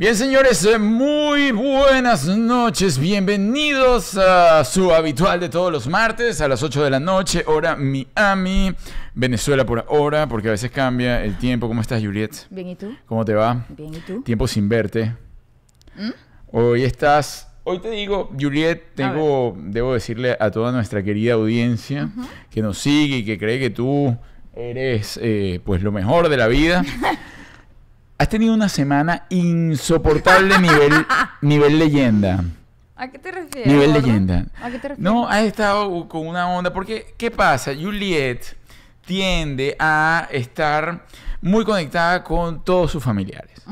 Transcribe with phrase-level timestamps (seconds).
[0.00, 2.98] Bien, señores, eh, muy buenas noches.
[2.98, 7.76] Bienvenidos a su habitual de todos los martes a las 8 de la noche, hora
[7.76, 8.74] Miami,
[9.12, 11.68] Venezuela por ahora, porque a veces cambia el tiempo.
[11.68, 12.30] ¿Cómo estás, Juliet?
[12.48, 12.96] Bien, ¿y tú?
[13.04, 13.66] ¿Cómo te va?
[13.68, 14.22] Bien, ¿y tú?
[14.22, 15.14] Tiempo sin verte.
[16.50, 17.52] Hoy estás.
[17.64, 22.08] Hoy te digo, Juliet, tengo, debo decirle a toda nuestra querida audiencia
[22.48, 24.16] que nos sigue y que cree que tú
[24.54, 26.82] eres eh, pues lo mejor de la vida.
[28.20, 30.92] Has tenido una semana insoportable nivel,
[31.40, 32.44] nivel leyenda.
[32.94, 33.66] ¿A qué te refieres?
[33.66, 34.06] Nivel gordo?
[34.06, 34.46] leyenda.
[34.60, 34.98] ¿A qué te refieres?
[34.98, 36.70] No, has estado con una onda.
[36.70, 37.72] Porque, ¿qué pasa?
[37.74, 38.44] Juliet
[39.06, 41.06] tiende a estar
[41.40, 43.62] muy conectada con todos sus familiares.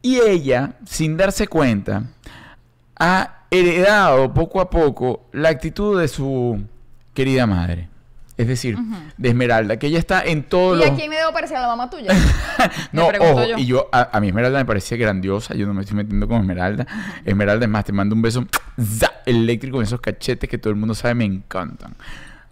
[0.00, 2.04] Y ella, sin darse cuenta,
[2.96, 6.62] ha heredado poco a poco la actitud de su
[7.12, 7.88] querida madre.
[8.38, 8.76] Es decir,
[9.16, 10.96] de Esmeralda, que ella está en todos ¿Y a los...
[10.98, 12.12] quién me debo parecer a la mamá tuya?
[12.92, 13.56] No, ojo, yo.
[13.56, 16.40] y yo, a, a mí Esmeralda me parecía grandiosa, yo no me estoy metiendo con
[16.42, 16.86] Esmeralda.
[17.24, 18.44] Esmeralda, es más, te mando un beso
[18.78, 19.10] ¡za!
[19.24, 21.94] eléctrico con esos cachetes que todo el mundo sabe me encantan.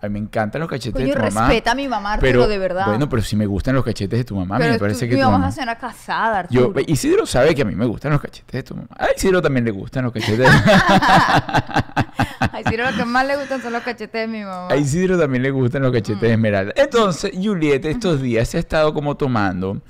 [0.01, 1.49] A mí me encantan los cachetes Coño, de tu mamá.
[1.49, 2.87] respeta a mi mamá, Arturo, pero, de verdad.
[2.87, 5.11] Bueno, pero si me gustan los cachetes de tu mamá, a Pero me parece tú-
[5.11, 5.49] que mi tu mamá mamá...
[5.51, 6.81] es una casada, Yo, Arturo.
[6.87, 8.89] Isidro sabe que a mí me gustan los cachetes de tu mamá.
[8.99, 10.47] A Isidro también le gustan los cachetes.
[12.55, 14.69] Ay, sí, lo que más le gustan son los cachetes de mi mamá.
[14.71, 16.73] A Isidro también le gustan los cachetes de Esmeralda.
[16.77, 19.83] Entonces, Juliet estos días se ha estado como tomando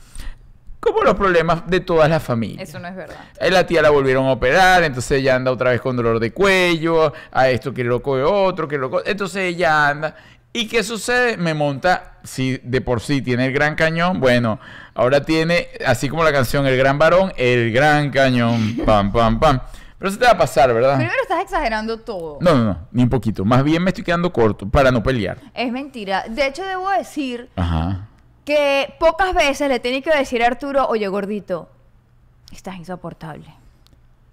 [0.81, 2.69] como los problemas de todas las familias.
[2.69, 3.17] Eso no es verdad.
[3.41, 6.33] A la tía la volvieron a operar, entonces ella anda otra vez con dolor de
[6.33, 9.03] cuello, a esto que loco de otro, que loco.
[9.05, 10.15] Entonces ella anda.
[10.53, 11.37] ¿Y qué sucede?
[11.37, 14.61] Me monta, si de por sí tiene el gran cañón, bueno,
[14.95, 19.61] ahora tiene, así como la canción El Gran Varón, el Gran Cañón, pam, pam, pam.
[20.05, 20.97] Pero eso te va a pasar, ¿verdad?
[20.99, 22.37] Primero estás exagerando todo.
[22.43, 23.43] No, no, no, ni un poquito.
[23.43, 25.39] Más bien me estoy quedando corto para no pelear.
[25.55, 26.25] Es mentira.
[26.29, 28.07] De hecho, debo decir Ajá.
[28.45, 31.71] que pocas veces le tenía que decir a Arturo, oye, gordito,
[32.53, 33.47] estás insoportable.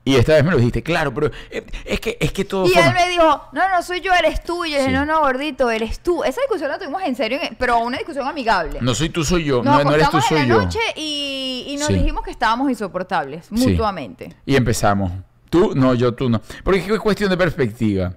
[0.03, 2.71] Y esta vez me lo dijiste, claro, pero eh, es que, es que todo Y
[2.71, 4.65] forma- él me dijo, no, no soy yo, eres tú.
[4.65, 4.93] Y yo dije, Sí.
[4.93, 6.21] no, no, gordito, eres tú.
[6.25, 8.79] Esa discusión la tuvimos en serio, en- pero una discusión amigable.
[8.81, 9.63] No soy tú, soy yo.
[9.63, 10.61] Nos No, no eres tú, acostamos soy en la yo.
[10.63, 11.93] noche y, y nos Sí.
[11.93, 13.55] dijimos que estábamos insoportables, Sí.
[13.69, 14.35] mutuamente.
[14.45, 15.13] Y empezamos.
[15.51, 16.41] Tú, no, yo, tú, no.
[16.63, 18.13] Porque es cuestión de perspectiva.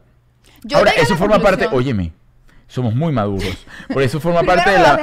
[0.63, 2.13] Yo Ahora, eso forma parte, óyeme,
[2.69, 3.67] somos muy maduros.
[3.93, 4.99] Por eso forma parte de la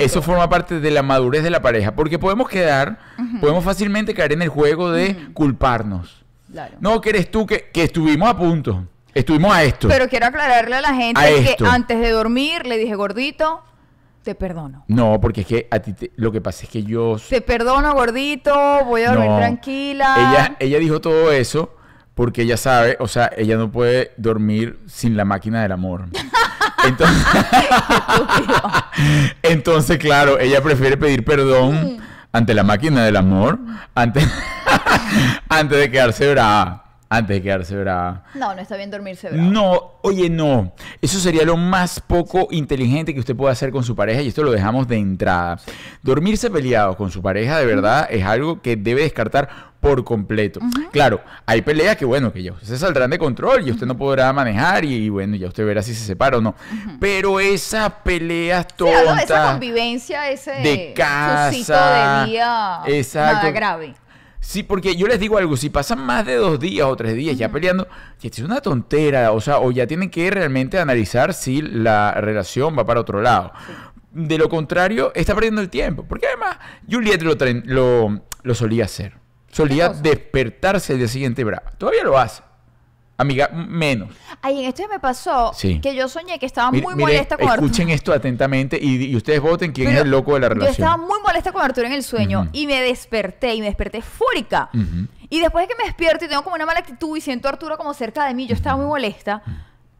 [0.00, 2.98] eso forma parte de la madurez de la pareja, porque podemos quedar,
[3.40, 6.24] podemos fácilmente caer en el juego de culparnos.
[6.50, 6.76] Claro.
[6.80, 8.84] No, que eres tú que, que estuvimos a punto.
[9.12, 9.88] Estuvimos a esto.
[9.88, 11.66] Pero quiero aclararle a la gente A que esto.
[11.66, 13.62] antes de dormir le dije, gordito,
[14.26, 14.84] te perdono.
[14.88, 17.94] No, porque es que a ti te- lo que pasa es que yo Te perdono,
[17.94, 18.52] gordito,
[18.84, 19.36] voy a dormir No.
[19.38, 20.14] tranquila.
[20.18, 21.72] Ella, ella dijo todo eso
[22.14, 26.06] porque ella sabe, o sea, ella no puede dormir sin la máquina del amor.
[26.84, 27.24] Entonces,
[29.42, 31.98] entonces, claro, ella prefiere pedir perdón
[32.32, 33.58] ante la máquina del amor
[33.94, 34.24] antes,
[35.48, 36.84] antes de quedarse brava.
[37.08, 38.24] Antes de quedarse brava.
[38.34, 39.48] No, no está bien dormirse bravo.
[39.48, 40.72] No, oye, no.
[41.00, 44.42] Eso sería lo más poco inteligente que usted pueda hacer con su pareja y esto
[44.42, 45.60] lo dejamos de entrada.
[46.02, 50.58] Dormirse peleado con su pareja de verdad es algo que debe descartar por completo.
[50.90, 54.32] Claro, hay peleas que, bueno, que ya se saldrán de control y usted no podrá
[54.32, 56.56] manejar y, y, bueno, ya usted verá si se separa o no.
[56.98, 59.50] Pero esas peleas Sí, de esa tontas...
[59.52, 63.36] convivencia, ese de casa, de día exacto.
[63.36, 63.94] nada grave.
[64.40, 67.36] Sí, porque yo les digo algo, si pasan más de dos días o tres días
[67.36, 67.88] ya peleando,
[68.20, 72.12] que esto es una tontera, o sea, o ya tienen que realmente analizar si la
[72.12, 73.52] relación va para otro lado.
[74.12, 76.58] De lo contrario, está perdiendo el tiempo, porque además
[76.90, 77.34] Juliet lo,
[77.64, 79.14] lo, lo solía hacer.
[79.50, 81.72] Solía despertarse el día siguiente brava.
[81.78, 82.42] Todavía lo hace.
[83.18, 84.10] Amiga, menos.
[84.42, 85.80] Ay, en esto me pasó Sí.
[85.80, 87.94] que yo soñé que estaba Mire- muy mire, molesta con escuchen Arturo.
[87.94, 90.72] esto atentamente y, y ustedes voten quién es Pero el loco de la Yo relación.
[90.86, 92.50] estaba muy molesta con Arturo en el sueño Ujú.
[92.52, 94.68] y me desperté y me desperté fúrica.
[94.74, 95.06] Ujú.
[95.30, 97.52] Y después de que me despierto y tengo como una mala actitud y siento a
[97.52, 99.42] Arturo como cerca de mí, yo estaba muy molesta.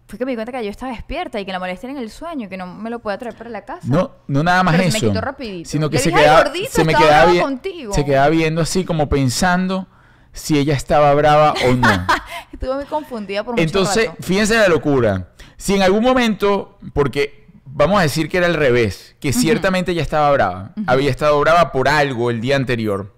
[0.08, 2.04] Fue que me di cuenta que yo estaba despierta y que la molestia era en
[2.04, 3.80] el sueño que no me lo podía traer para la casa.
[3.88, 5.08] No, no nada más Pero se me eso.
[5.08, 5.68] quitó rapidito.
[5.68, 7.92] Sino que Le se dije, "Ay, quedaba, gordito, se me quedaba, vi- contigo".
[7.92, 9.88] se quedaba viendo así como pensando
[10.36, 11.88] si ella estaba brava o no.
[12.52, 14.22] Estuve muy confundida por mucho Entonces, rato.
[14.22, 15.28] fíjense la locura.
[15.56, 20.02] Si en algún momento, porque vamos a decir que era al revés, que ciertamente ella
[20.02, 23.12] estaba brava, había estado brava por algo el día anterior.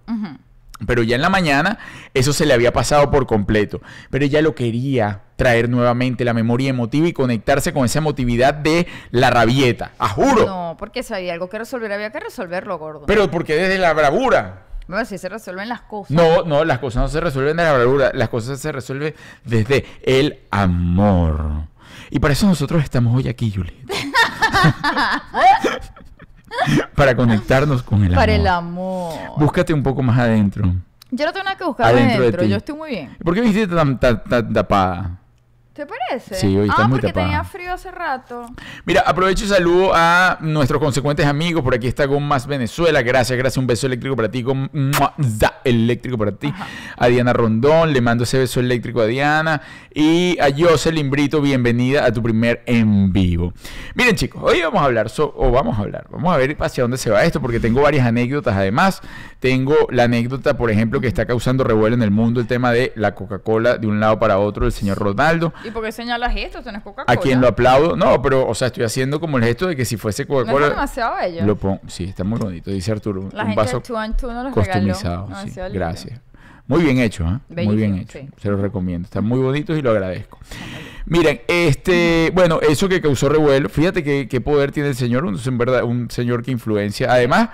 [0.87, 1.79] Pero ya en la mañana
[2.15, 3.81] eso se le había pasado por completo.
[4.11, 8.87] Pero ella lo quería traer nuevamente la memoria emotiva y conectarse con esa emotividad de
[9.11, 9.91] la rabieta.
[9.99, 10.47] ¡A juro!
[10.47, 13.07] No, porque si había algo que resolver, había que resolverlo, gordo.
[13.07, 14.68] Pero porque desde la bravura.
[14.89, 16.11] Bueno, si se resuelven las cosas.
[16.11, 19.15] No, no, las cosas no se resuelven de la bravura, las cosas se resuelven
[19.45, 21.67] desde el amor.
[22.11, 23.75] Y para eso nosotros estamos hoy aquí, Juliet.
[26.95, 28.17] para conectarnos con el amor.
[28.17, 29.15] Para el amor.
[29.37, 30.65] Búscate un poco más adentro.
[31.11, 32.41] Yo no tengo nada que buscar Adentro adentro.
[32.43, 32.51] de ti.
[32.51, 33.17] Yo estoy muy bien.
[33.25, 35.18] ¿Por qué me hiciste tan, tan- tan tapada?
[35.79, 36.35] ¿Te parece?
[36.35, 38.47] Sí, hoy estás ah, muy porque tenía frío hace rato.
[38.85, 41.63] Mira, aprovecho y saludo a nuestros consecuentes amigos.
[41.63, 43.01] Por aquí está Gomas Venezuela.
[43.01, 43.59] Gracias, gracias.
[43.59, 44.45] Un beso eléctrico para ti.
[45.39, 45.55] ¡Za!
[45.63, 46.53] eléctrico para ti.
[46.97, 47.93] A Diana Rondón.
[47.93, 49.63] Le mando ese beso eléctrico a Diana.
[49.95, 51.41] Y a Jocelyn Brito.
[51.41, 53.53] Bienvenida a tu primer en vivo.
[53.95, 56.83] Miren, chicos, hoy vamos a hablar, so- o vamos a hablar, vamos a ver hacia
[56.83, 58.57] dónde se va esto, porque tengo varias anécdotas.
[58.57, 59.01] Además,
[59.39, 62.93] tengo la anécdota, por ejemplo, que está causando revuelo en el mundo, el tema de
[62.97, 65.53] la Coca-Cola de un lado para otro del señor Ronaldo.
[65.65, 66.59] ¿Y por qué señalas esto?
[66.59, 67.13] Esto no es Coca-Cola.
[67.19, 67.97] A quien lo aplaudo.
[67.97, 70.67] No, pero, o sea, estoy haciendo como el gesto de que si fuese No Coca-Cola.
[70.67, 71.45] es demasiado bello.
[71.47, 71.81] lo pongo.
[71.87, 73.29] Sí, está muy bonito, dice Arturo.
[73.33, 74.93] La un gente vaso Two and Two nos los regaló.
[74.93, 75.29] customizado.
[75.47, 75.61] sí.
[75.73, 76.21] Gracias.
[76.67, 77.65] Muy bien hecho, ¿eh?
[77.65, 78.19] Muy bien hecho.
[78.19, 78.29] sí.
[78.43, 79.07] Se los recomiendo.
[79.07, 80.39] Están muy bonitos y lo agradezco.
[81.07, 85.41] Miren, este, bueno, eso que causó revuelo, fíjate qué, qué poder tiene el señor, un,
[85.43, 87.49] en verdad, un señor que influencia, además,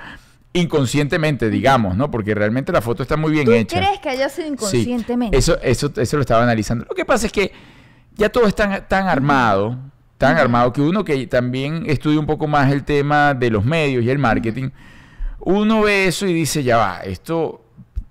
[0.52, 2.10] inconscientemente, digamos, ¿no?
[2.10, 3.76] Porque realmente la foto está muy bien ¿Tú hecha.
[3.78, 5.37] crees que haya sido Sí, inconscientemente?
[5.38, 6.84] eso, eso, eso lo estaba analizando.
[6.88, 7.52] Lo que pasa es que
[8.16, 9.78] ya todo es tan, tan armado,
[10.19, 14.05] tan armado, que uno que también estudia un poco más el tema de los medios
[14.05, 14.70] y el marketing,
[15.40, 17.63] uno ve eso y dice, ya va, esto,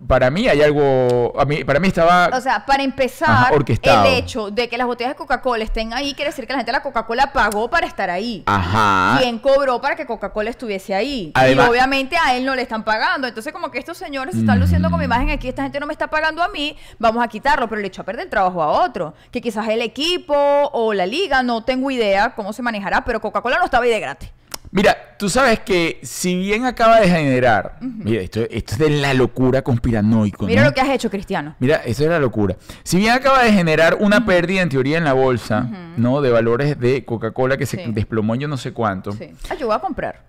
[0.07, 2.29] para mí hay algo, a mí, para mí estaba...
[2.33, 3.53] O sea, para empezar, Ajá,
[3.83, 6.71] el hecho de que las botellas de Coca-Cola estén ahí quiere decir que la gente
[6.71, 8.43] de la Coca-Cola pagó para estar ahí.
[8.45, 9.19] ajá.
[9.21, 11.31] ¿Quién cobró para que Coca-Cola estuviese ahí?
[11.35, 13.27] Además- y obviamente a él no le están pagando.
[13.27, 15.11] Entonces, como que estos señores se están luciendo con mi Mm.
[15.11, 17.87] imagen aquí, esta gente no me está pagando a mí, vamos a quitarlo, pero le
[17.87, 19.13] echó a perder el trabajo a otro.
[19.31, 23.57] Que quizás el equipo o la liga, no tengo idea cómo se manejará, pero Coca-Cola
[23.59, 24.29] no estaba ahí de gratis.
[24.75, 29.13] Mira, tú sabes que si bien acaba de generar, mira, esto, esto es de la
[29.13, 30.69] locura conspiranoico, Mira ¿no?
[30.69, 31.55] lo que has hecho, Cristiano.
[31.59, 32.55] Mira, eso es la locura.
[32.83, 36.21] Si bien acaba de generar una pérdida en teoría en la bolsa, ¿no?
[36.21, 39.11] De valores de Coca-Cola que se desplomó yo no sé cuánto.
[39.11, 39.29] Sí.
[39.47, 40.23] Ah, yo voy a comprar.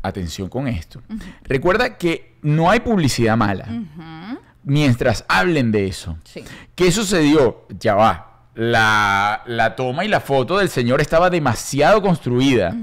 [0.00, 1.02] Atención con esto.
[1.42, 3.66] Recuerda que no hay publicidad mala.
[4.62, 6.16] Mientras hablen de eso.
[6.22, 6.44] Sí.
[6.76, 7.66] ¿Qué sucedió?
[7.80, 8.33] Ya va.
[8.54, 12.74] La, la toma y la foto del señor estaba demasiado construida.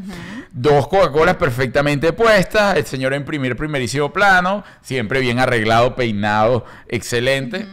[0.51, 7.67] Dos Coca-Colas perfectamente puestas, el señor en primer, primerísimo plano, siempre bien arreglado, peinado, excelente.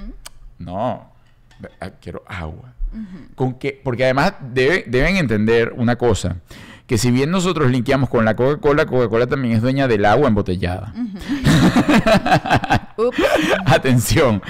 [0.58, 1.12] No,
[1.80, 2.72] ah, quiero agua.
[3.34, 6.36] Con que, porque además debe- deben entender una cosa,
[6.86, 10.94] que si bien nosotros linkeamos con la Coca-Cola, Coca-Cola también es dueña del agua embotellada.
[12.98, 13.16] Ups.
[13.66, 14.42] Atención,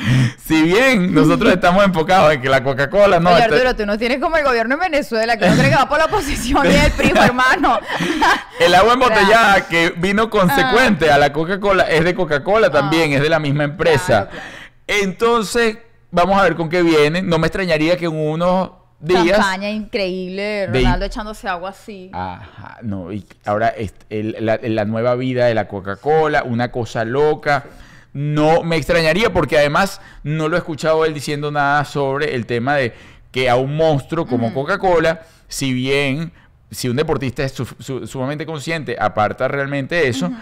[0.43, 3.29] si bien nosotros estamos enfocados en que la Coca-Cola no...
[3.31, 5.99] Oye, está- Arturo, tú no tienes como el gobierno en Venezuela, que no va por
[5.99, 7.79] la oposición y el primo, hermano.
[8.59, 11.15] El agua embotellada que vino consecuente Ah.
[11.15, 14.29] a la Coca-Cola es de Coca-Cola también, es de la misma empresa.
[14.29, 14.47] Claro, claro.
[15.03, 15.79] Entonces,
[16.11, 17.23] vamos a ver con qué viene.
[17.23, 19.39] No me extrañaría que en unos días...
[19.39, 22.11] Campaña increíble, de- Ronaldo echándose agua así.
[22.13, 23.69] Ajá, no, y ahora
[24.09, 27.65] el- la, la nueva vida de la Coca-Cola, una cosa loca.
[28.21, 32.75] No me extrañaría porque además no lo he escuchado él diciendo nada sobre el tema
[32.75, 32.93] de
[33.31, 36.33] que a un monstruo como Coca-Cola, si bien,
[36.69, 40.33] si un deportista es su- su- sumamente consciente, aparta realmente eso,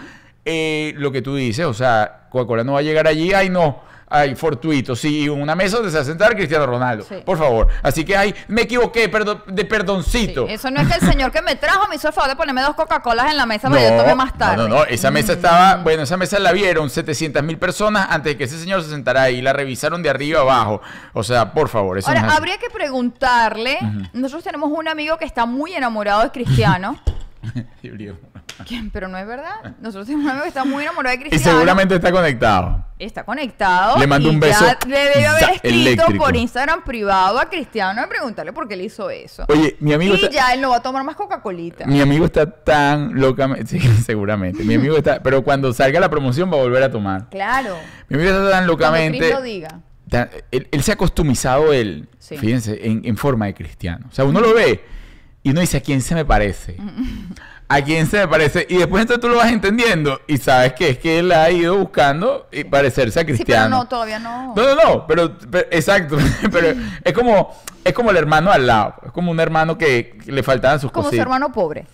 [0.43, 3.83] eh, lo que tú dices, o sea, Coca-Cola no va a llegar allí, ay no,
[4.09, 7.15] ay, fortuito, sí, una mesa donde se va a sentar Cristiano Ronaldo, Sí.
[7.25, 7.67] por favor.
[7.83, 10.47] Así que, ay, me equivoqué, perdón, de Sí, perdoncito.
[10.47, 12.61] Eso no es que el señor que me trajo me hizo el favor de ponerme
[12.61, 14.57] dos Coca-Colas en la mesa para que yo tome más tarde.
[14.57, 14.83] No, no, no.
[14.85, 18.57] Esa mesa estaba, bueno, esa mesa la vieron 700 mil personas antes de que ese
[18.59, 19.41] señor se sentara ahí.
[19.41, 20.81] La revisaron de arriba a abajo.
[21.13, 23.77] O sea, por favor, eso Ahora, no es habría que preguntarle.
[24.13, 26.97] Nosotros tenemos un amigo que está muy enamorado de Cristiano.
[28.67, 28.89] ¿Quién?
[28.89, 29.75] Pero no es verdad.
[29.79, 31.57] Nosotros tenemos un amigo que está muy enamorado de y Cristiano.
[31.59, 32.85] seguramente está conectado.
[32.97, 33.99] Está conectado.
[33.99, 36.23] Le mando y un beso Ya le debe haber escrito eléctrico.
[36.23, 39.45] por Instagram privado a Cristiano y preguntarle por qué le hizo eso.
[39.49, 40.29] Oye, mi amigo y está...
[40.31, 41.85] ya él no va a tomar más Coca-Colita.
[41.85, 43.67] Mi amigo está tan locamente...
[43.67, 44.63] Sí, seguramente.
[44.63, 45.21] Mi amigo está...
[45.21, 47.29] Pero cuando salga la promoción va a volver a tomar.
[47.29, 47.75] Claro.
[48.09, 49.19] Mi amigo está tan Cuando locamente...
[49.19, 49.79] Chris lo diga.
[50.09, 52.35] tan- él, él se ha customizado él, Sí.
[52.37, 54.07] fíjense, en, en forma de cristiano.
[54.11, 54.83] O sea, uno lo ve
[55.47, 56.75] y uno dice, ¿a quién se me parece?
[57.69, 58.65] ¿A quién se me parece?
[58.69, 61.77] Y después entonces tú lo vas entendiendo y sabes que es que él ha ido
[61.77, 63.69] buscando y parecerse a Sí, pero cristiano.
[63.77, 64.53] no, todavía no.
[64.55, 66.17] No, no, no, pero, pero- exacto,
[66.51, 66.73] pero
[67.03, 70.43] es como es como el hermano al lado, es como un hermano que, que le
[70.43, 71.85] faltaban sus Como su hermano pobre.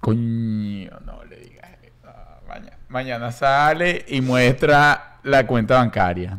[0.00, 2.12] Coño, no le digas eso.
[2.46, 6.38] Mañana, mañana sale y muestra la cuenta bancaria.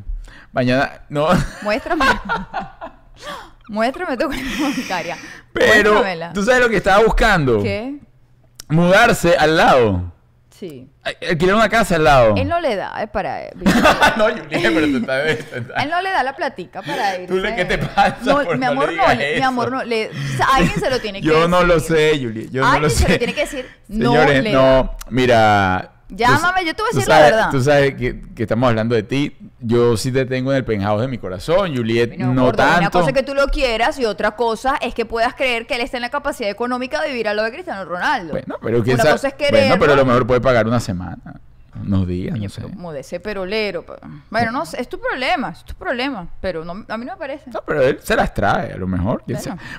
[0.52, 1.28] Mañana, no,
[1.64, 2.06] Muéstrame.
[3.70, 5.18] Muéstrame tu cuenta bancaria.
[5.54, 6.34] pero Muéstramela.
[6.34, 7.62] tú sabes lo que estaba buscando.
[7.64, 7.96] ¿Qué?
[8.70, 10.12] Mudarse al lado.
[10.50, 10.88] Sí.
[11.30, 12.34] Alquilar una casa al lado.
[12.38, 13.54] Él no le da, es para él.
[14.18, 15.28] no, Juliet, pero tú estás-
[15.84, 17.28] Él no le da la platica para ir.
[17.28, 19.84] ¿Tú le- qué te pasa No, por mi no amor, no, le- mi amor, no.
[19.84, 21.50] Le, o sea, alguien se lo tiene que Yo decir.
[21.50, 22.50] no lo sé, Juliet.
[22.52, 23.12] Yo no Alguien lo se sé.
[23.12, 23.70] lo tiene que decir.
[23.90, 24.98] No Señores, le no, da.
[25.10, 25.92] mira.
[26.10, 27.52] Llámame, tú- yo te voy a decir la sabes- verdad.
[27.52, 29.36] Tú sabes que, que estamos hablando de ti.
[29.60, 32.16] Yo sí te tengo en el penthouse de mi corazón, Juliet.
[32.18, 32.80] No gordo, tanto.
[32.80, 35.76] Una cosa es que tú lo quieras y otra cosa es que puedas creer que
[35.76, 38.34] él está en la capacidad económica de vivir a lo de Cristiano Ronaldo.
[38.34, 40.80] Bueno, pero quién Una sabe- cosa es Bueno, pero a lo mejor puede pagar una
[40.80, 41.18] semana,
[41.82, 42.62] unos días, no sé.
[42.62, 43.84] Como de ese perolero.
[43.84, 46.28] pero- Bueno, no es tu problema, es tu problema.
[46.40, 47.50] Pero no, a mí no me parece.
[47.50, 49.24] No, pero él se las trae, a lo mejor.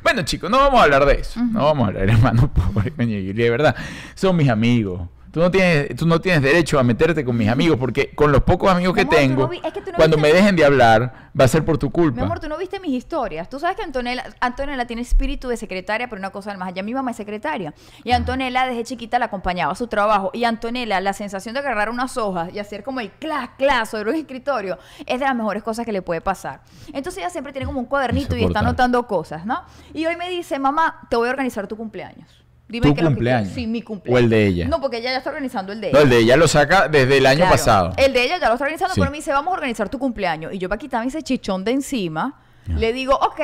[0.02, 1.40] Bueno, chicos, no vamos a hablar de eso.
[1.40, 2.50] No vamos a hablar, hermano.
[2.52, 3.76] Pobre coño, Juliet, de verdad.
[4.16, 5.02] Son mis amigos.
[5.36, 8.42] Tú no, tienes, tú no tienes derecho a meterte con mis amigos porque con los
[8.42, 11.30] pocos amigos que amor, tengo, no vi- es que no cuando me dejen de hablar,
[11.38, 12.16] va a ser por tu culpa.
[12.16, 13.46] Mi amor, tú no viste mis historias.
[13.50, 16.82] Tú sabes que Antonella, Antonella tiene espíritu de secretaria, pero una cosa más allá.
[16.82, 17.74] Mi mamá es secretaria.
[18.02, 20.30] Y Antonella desde chiquita la acompañaba a su trabajo.
[20.32, 24.08] Y Antonella, la sensación de agarrar unas hojas y hacer como el clas, clas sobre
[24.12, 26.62] un escritorio es de las mejores cosas que le puede pasar.
[26.94, 29.64] Entonces ella siempre tiene como un cuadernito y está anotando cosas, ¿no?
[29.92, 32.42] Y hoy me dice, mamá, te voy a organizar tu cumpleaños.
[32.68, 33.52] Dime ¿Tu que cumpleaños?
[33.52, 34.20] Sí, mi cumpleaños.
[34.20, 34.66] ¿O el de ella?
[34.68, 35.98] No, porque ella ya está organizando el de ella.
[35.98, 37.52] No, el de ella lo saca desde el año Claro.
[37.52, 37.92] pasado.
[37.96, 39.00] El de ella ya lo está organizando, Sí.
[39.00, 40.52] pero me dice, vamos a organizar tu cumpleaños.
[40.52, 43.40] Y yo para quitarme ese chichón de encima, le digo, ok.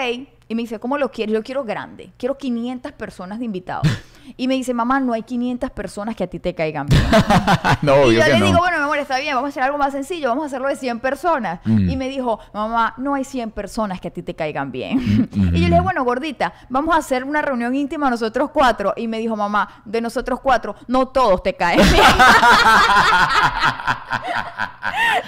[0.52, 1.32] Y me dice, ¿cómo lo quieres?
[1.32, 2.12] Yo quiero grande.
[2.18, 3.88] Quiero 500 personas de invitados.
[4.36, 7.02] y me dice, mamá, no hay 500 personas que a ti te caigan bien.
[7.80, 8.44] no, y yo le no.
[8.44, 10.68] digo, bueno, mi amor, está bien, vamos a hacer algo más sencillo, vamos a hacerlo
[10.68, 11.60] de 100 personas.
[11.64, 11.88] Mm.
[11.88, 14.98] Y me dijo, mamá, no hay 100 personas que a ti te caigan bien.
[14.98, 15.24] Mm,
[15.56, 18.92] y yo le dije, bueno, gordita, vamos a hacer una reunión íntima nosotros cuatro.
[18.94, 22.04] Y me dijo, mamá, de nosotros cuatro, no todos te caen bien.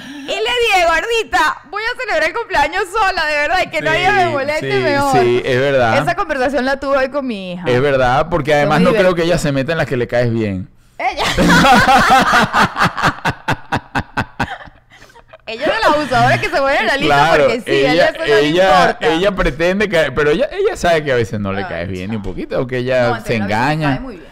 [0.04, 3.84] y le dije, gordita, voy a celebrar el cumpleaños sola, de verdad, y que Sí,
[3.84, 5.13] nadie me moleste sí, mejor.
[5.22, 5.98] Sí, es verdad.
[6.02, 7.64] Esa conversación la tuve hoy con mi hija.
[7.68, 10.32] Es verdad, porque además no creo que ella se meta en las que le caes
[10.32, 10.68] bien.
[10.98, 11.24] Ella.
[15.46, 17.92] ella es de las abusadoras que se ponen en la lista Claro, porque sí, ella,
[17.92, 19.06] ella, eso no le ella, importa.
[19.14, 22.16] ella pretende que, pero ella, ella sabe que a veces no le caes bien ni
[22.16, 23.90] un poquito, o que No, ella Antonella se a veces Me engaña.
[23.90, 24.28] cae muy bien.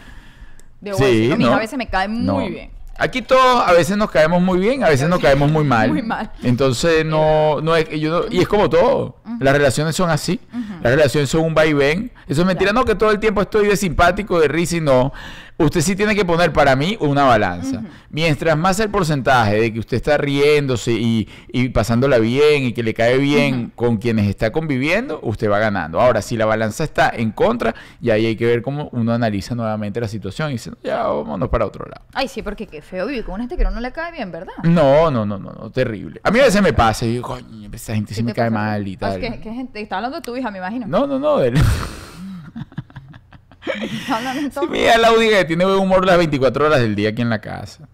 [0.81, 1.57] Debo Sí, decirlo, mi hija ¿no?
[1.57, 2.39] a veces me cae muy No.
[2.49, 2.71] bien.
[3.02, 5.88] Aquí todos a veces nos caemos muy bien, a veces nos caemos muy mal.
[5.92, 6.30] Muy mal.
[6.42, 9.16] Entonces no, no es, yo no- y es como todo.
[9.40, 10.38] Las relaciones son así.
[10.82, 12.12] Las relaciones son un vaivén.
[12.28, 12.80] Eso es mentira, Claro.
[12.80, 15.12] no que todo el tiempo estoy de simpático, de risa y no.
[15.62, 17.83] Usted sí tiene que poner para mí una balanza.
[18.11, 22.83] Mientras más el porcentaje de que usted está riéndose y, y pasándola bien y que
[22.83, 26.00] le cae bien con quienes está conviviendo, usted va ganando.
[26.00, 29.54] Ahora, si la balanza está en contra, y ahí hay que ver cómo uno analiza
[29.54, 32.04] nuevamente la situación y dice, ya vámonos para otro lado.
[32.12, 34.52] Ay, sí, porque qué feo vivir con una gente que no le cae bien, ¿verdad?
[34.64, 36.21] No, no, no, no, no, terrible.
[36.25, 38.50] A mí a veces me pasa y digo, coño, esa gente sí ¿Qué me cae
[38.50, 38.62] pasa?
[38.64, 39.23] mal y Ah, tal.
[39.23, 40.87] es que, que gente, está hablando de tu hija, me imagino.
[40.87, 41.37] No, no, no.
[41.37, 41.61] hablando
[44.32, 44.71] Sí, entonces.
[44.71, 47.23] mi hija es la única que tiene buen humor las 24 horas del día aquí
[47.23, 47.88] en la casa.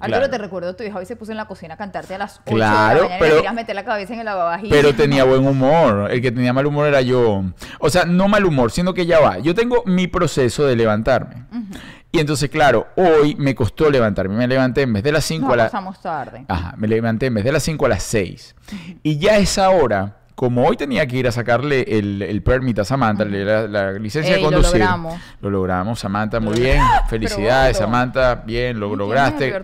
[0.00, 2.40] Arturo, te recuerdo, tu hija hoy se puso en la cocina a cantarte a las
[2.46, 4.74] 8 Claro, de la mañana y pero- querías meter la cabeza en el lavavajillas.
[4.74, 6.10] Pero tenía buen humor.
[6.10, 7.44] El que tenía mal humor era yo.
[7.80, 9.38] O sea, no mal humor, sino que ya va.
[9.40, 11.44] Yo tengo mi proceso de levantarme.
[12.12, 14.36] Y entonces, claro, hoy me costó levantarme.
[14.36, 15.66] Me levanté en vez de las 5 Nos a las...
[15.66, 16.46] pasamos tarde.
[16.48, 18.54] Ajá, me levanté en vez de las 5 a las 6.
[19.02, 22.78] Y ya a esa hora, como hoy tenía que ir a sacarle el, el permit
[22.80, 24.80] a Samantha, la, la licencia Ey, de lo conducir.
[24.80, 25.20] logramos.
[25.40, 26.80] Lo logramos, Samantha, muy bien.
[27.08, 27.76] Felicidades.
[27.76, 29.54] Samantha, bien, lo lograste.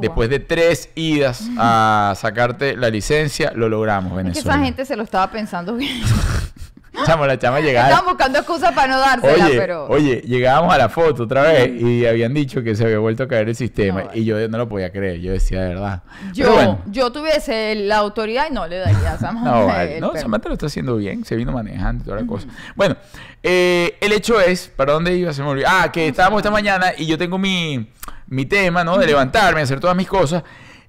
[0.00, 4.54] Después de tres idas a sacarte la licencia, lo logramos, Es que Venezuela.
[4.54, 6.00] esa gente se lo estaba pensando bien.
[7.04, 7.88] Chamo, la chama llegaba.
[7.88, 9.86] Estaban buscando excusas para no dársela, Oye, pero...
[9.88, 13.28] oye, llegábamos a la foto otra vez y habían dicho que se había vuelto a
[13.28, 16.02] caer el sistema No, y yo no lo podía creer, yo decía de verdad.
[16.32, 20.16] yo, bueno, yo tuviese la autoridad y no le daría a Samantha No, vale, no.
[20.16, 22.46] Samantha lo está haciendo bien, se vino manejando y toda la cosa.
[22.74, 22.96] Bueno,
[23.42, 25.32] eh, el hecho es, ¿para dónde iba?
[25.32, 25.66] Se me olvidó.
[25.70, 27.90] Ah, que estábamos esta mañana y yo tengo mi,
[28.28, 28.98] mi tema, ¿no?
[28.98, 30.42] De levantarme, hacer todas mis cosas.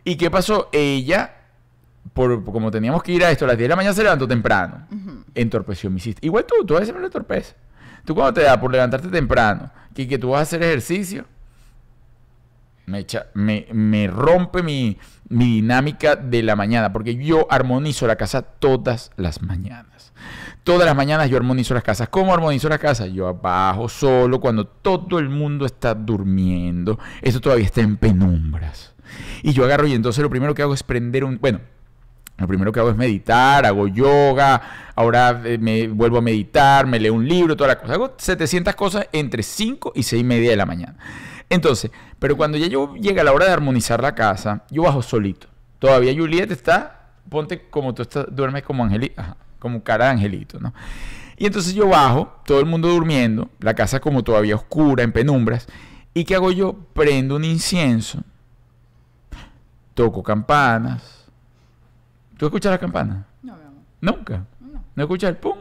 [0.04, 0.70] ¿Y qué pasó?
[0.72, 1.34] Ella,
[2.14, 4.04] por, por como teníamos que ir a esto a las 10 de la mañana, se
[4.04, 4.88] levantó temprano.
[5.38, 6.26] Entorpeció mi sistema.
[6.26, 7.56] Igual tú, tú a veces me lo entorpeces.
[8.06, 11.26] Tú cuando te da por levantarte temprano, que, que tú vas a hacer ejercicio,
[12.86, 14.98] me, echa- me, me rompe mi,
[15.30, 20.14] mi dinámica de la mañana, porque yo armonizo la casa todas las mañanas.
[20.64, 22.10] Todas las mañanas yo armonizo las casas.
[22.10, 23.12] ¿Cómo armonizo las casas?
[23.14, 27.00] Yo abajo solo cuando todo el mundo está durmiendo.
[27.22, 28.94] Esto todavía está en penumbras.
[29.44, 31.38] Y yo agarro y entonces lo primero que hago es prender un...
[31.40, 31.60] Bueno,
[32.38, 34.62] lo primero que hago es meditar, hago yoga,
[34.96, 37.94] ahora eh, me vuelvo a meditar, me leo un libro, toda la cosa.
[37.94, 40.96] Hago 700 cosas entre 5 y 6 y media de la mañana.
[41.50, 45.48] Entonces, pero cuando ya yo llega la hora de armonizar la casa, yo bajo solito.
[45.80, 49.22] Todavía Juliet está, ponte como tú estás, duermes como angelito,
[49.60, 50.74] como cara de angelito, ¿no?
[51.38, 55.68] Y entonces yo bajo, todo el mundo durmiendo, la casa como todavía oscura, en penumbras,
[56.18, 56.74] ¿Y qué hago yo?
[56.94, 58.24] Prendo un incienso,
[59.94, 61.17] toco campanas.
[62.38, 63.26] ¿Tú escuchas las campanas?
[63.42, 63.82] No, mi amor.
[64.02, 64.44] Nunca.
[64.60, 64.84] No.
[64.96, 65.58] ¿No escuchas el pum?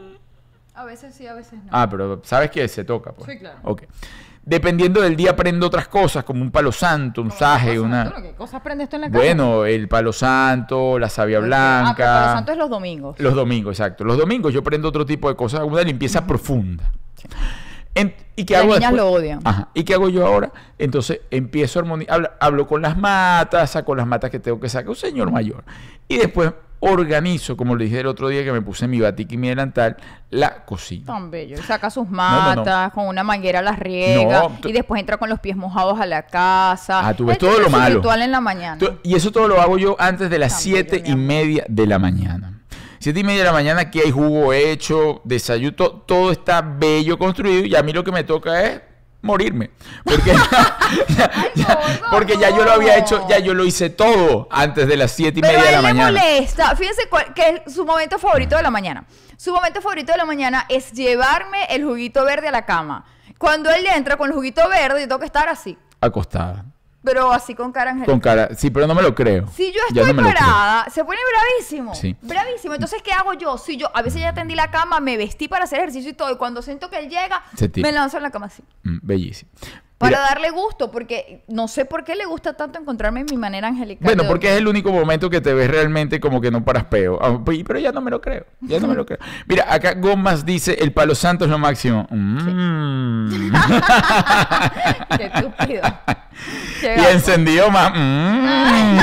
[0.74, 1.70] A veces sí, a veces no.
[1.70, 3.30] Ah, pero sabes que se toca, pues.
[3.30, 3.58] Sí, claro.
[3.62, 3.84] Ok.
[4.44, 8.12] Dependiendo del día prendo otras cosas, como un palo santo, un saje, una...
[8.22, 9.18] ¿Qué cosas aprendes tú en la casa?
[9.18, 12.04] Bueno, el palo santo, la savia Ah, pero blanca.
[12.04, 13.18] Palo Santo es los domingos.
[13.18, 14.04] Los domingos, exacto.
[14.04, 16.92] Los domingos yo prendo otro tipo de cosas, una limpieza profunda.
[17.96, 19.10] En- ¿Y qué Las hago niñas después?
[19.12, 19.40] lo odian.
[19.44, 19.68] Ajá.
[19.74, 20.52] ¿Y qué hago yo ahora?
[20.78, 24.68] Entonces empiezo a armonizar, hablo, hablo con las matas, saco las matas que tengo que
[24.68, 25.64] sacar, un señor mayor.
[26.06, 29.36] Y después organizo, como le dije el otro día que me puse mi batik y
[29.38, 29.96] mi delantal,
[30.30, 31.06] la cocina.
[31.06, 31.56] Tan bello.
[31.62, 34.48] Saca sus no, matas, con una manguera las riega.
[34.64, 37.00] Y después entra con los pies mojados a la casa.
[37.08, 37.96] Ah, tú ves todo lo malo.
[37.96, 38.78] ritual en la mañana.
[39.02, 41.86] Y eso todo lo hago yo antes de las Tan siete bello, y media de
[41.86, 42.55] la mañana.
[43.06, 47.16] Siete y media de la mañana aquí hay jugo hecho, desayuno, to- todo está bello
[47.16, 48.80] construido y a mí lo que me toca es
[49.22, 49.70] morirme.
[50.02, 51.30] Porque, ya-
[52.00, 55.12] gordo, porque ya yo lo había hecho, ya yo lo hice todo antes de las
[55.12, 56.20] siete y Pero media de la mañana.
[56.20, 56.74] molesta.
[56.74, 59.04] Fíjense cuál- que es su momento favorito de la mañana.
[59.36, 63.04] Su momento favorito de la mañana es llevarme el juguito verde a la cama.
[63.38, 65.78] Cuando él entra con el juguito verde, yo tengo que estar así.
[66.00, 66.64] Acostada.
[67.06, 68.12] Pero así con cara angelical.
[68.12, 68.48] Con cara.
[68.56, 69.46] Sí, pero no me lo creo.
[69.54, 71.94] Si yo estoy no parada, se pone bravísimo.
[71.94, 72.16] Sí.
[72.20, 72.74] Bravísimo.
[72.74, 73.56] Entonces, ¿qué hago yo?
[73.58, 76.32] Si yo a veces ya tendí la cama, me vestí para hacer ejercicio y todo,
[76.32, 77.44] y cuando siento que él llega,
[77.76, 78.64] me lanzo en la cama así.
[78.82, 79.52] Mm, bellísimo.
[79.98, 83.38] Para Mira, darle gusto, porque no sé por qué le gusta tanto encontrarme en mi
[83.38, 84.04] manera angelical.
[84.04, 87.18] Bueno, porque es el único momento que te ves realmente como que no paras peo.
[87.22, 88.44] Ah, pues, Pero ya no me lo creo.
[88.60, 89.18] Ya no me lo creo.
[89.46, 92.06] Mira, acá Gomas dice, el palo santo es lo máximo.
[92.10, 93.52] Mm.
[95.16, 95.82] Qué estúpido.
[96.82, 97.10] Y gato.
[97.10, 97.92] encendido más.
[97.96, 98.98] Mm.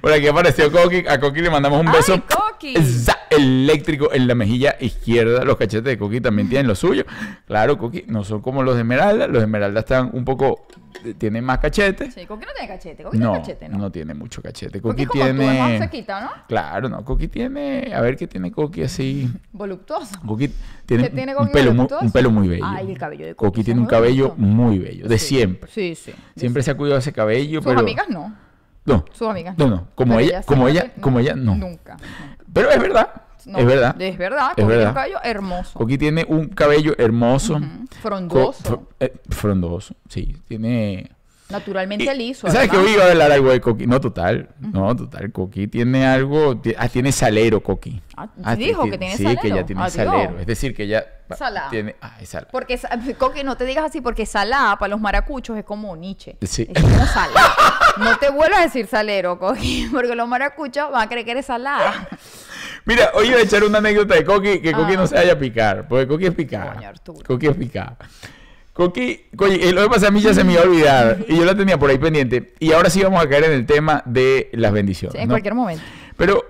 [0.00, 1.04] Por aquí apareció Coqui.
[1.08, 2.22] A Coqui le mandamos un Ay, beso.
[2.82, 5.44] Za- Eléctrico en la mejilla izquierda.
[5.44, 7.04] Los cachetes de Coqui también tienen lo suyo.
[7.46, 9.26] Claro, Coqui no son como los de Esmeralda.
[9.26, 10.66] Los de Esmeralda están un poco...
[11.18, 12.14] Tienen más cachetes.
[12.14, 13.02] Sí, Coqui no tiene cachete.
[13.02, 13.78] Coqui No, tiene cachete, ¿no?
[13.78, 14.80] no tiene mucho cachete.
[14.80, 15.78] Coqui tiene...
[16.08, 16.30] ¿no?
[16.48, 17.04] Claro, no.
[17.04, 17.92] Coqui tiene...
[17.94, 19.30] A ver qué tiene Coqui así...
[19.52, 20.18] Voluptuoso.
[20.26, 20.50] Coqui
[20.86, 22.64] tiene, ¿Qué tiene un, Coqui pelo muy, un pelo muy bello.
[22.66, 25.06] Ay, el cabello de Coqui Coqui tiene un cabello muy bello.
[25.06, 25.36] De Sí.
[25.36, 25.70] siempre.
[25.70, 26.12] Sí, sí.
[26.34, 27.80] Siempre se ha cuidado ese cabello, Sus pero...
[27.80, 28.34] amigas no.
[28.86, 29.04] No.
[29.12, 29.88] Sus amigas No, no.
[29.94, 31.54] Como Pero ella, como ella, como ella, no.
[31.56, 31.94] Nunca.
[31.94, 31.96] nunca.
[32.52, 33.08] Pero es verdad.
[33.46, 34.00] No, es verdad.
[34.02, 34.52] Es verdad.
[34.56, 35.78] Es Coqui tiene un cabello hermoso.
[35.78, 37.60] Coqui tiene un cabello hermoso.
[38.02, 38.62] Frondoso.
[38.64, 40.36] fr- eh, frondoso, sí.
[40.48, 41.10] Tiene...
[41.48, 42.50] Naturalmente Y- liso.
[42.50, 43.86] ¿Sabes que iba a hablar algo de Coqui?
[43.86, 44.48] No, total.
[44.58, 45.30] No, total.
[45.30, 46.60] Coqui tiene algo...
[46.76, 48.02] Ah, tiene salero, Coqui.
[48.16, 49.40] Ah, dijo ti- que tiene sí, salero.
[49.42, 49.92] que ya tiene Adiós.
[49.94, 50.40] salero.
[50.40, 51.06] Es decir, que ella...
[51.30, 51.68] va- Salá.
[51.70, 51.94] Tiene...
[52.00, 52.48] Ah, es salá.
[52.50, 52.80] Porque,
[53.16, 56.36] Coqui, no te digas así, porque salá para los maracuchos es como Nietzsche.
[56.42, 56.66] Sí.
[56.74, 57.40] Es como salá.
[57.98, 61.46] No te vuelvas a decir salero, Coqui, porque los maracuchos van a creer que eres
[61.46, 62.08] salá.
[62.86, 64.96] Mira, hoy iba a echar una anécdota de Coqui, que Coqui Ah.
[64.96, 66.76] no se vaya a picar, porque Coqui es picada.
[67.26, 67.96] Coqui es picada.
[68.72, 71.44] Coqui, oye, lo que pasa a mí ya se me iba a olvidar, y yo
[71.44, 74.50] la tenía por ahí pendiente, y ahora sí vamos a caer en el tema de
[74.52, 75.14] las bendiciones.
[75.14, 75.32] Sí, en ¿no?
[75.32, 75.82] cualquier momento.
[76.16, 76.44] Pero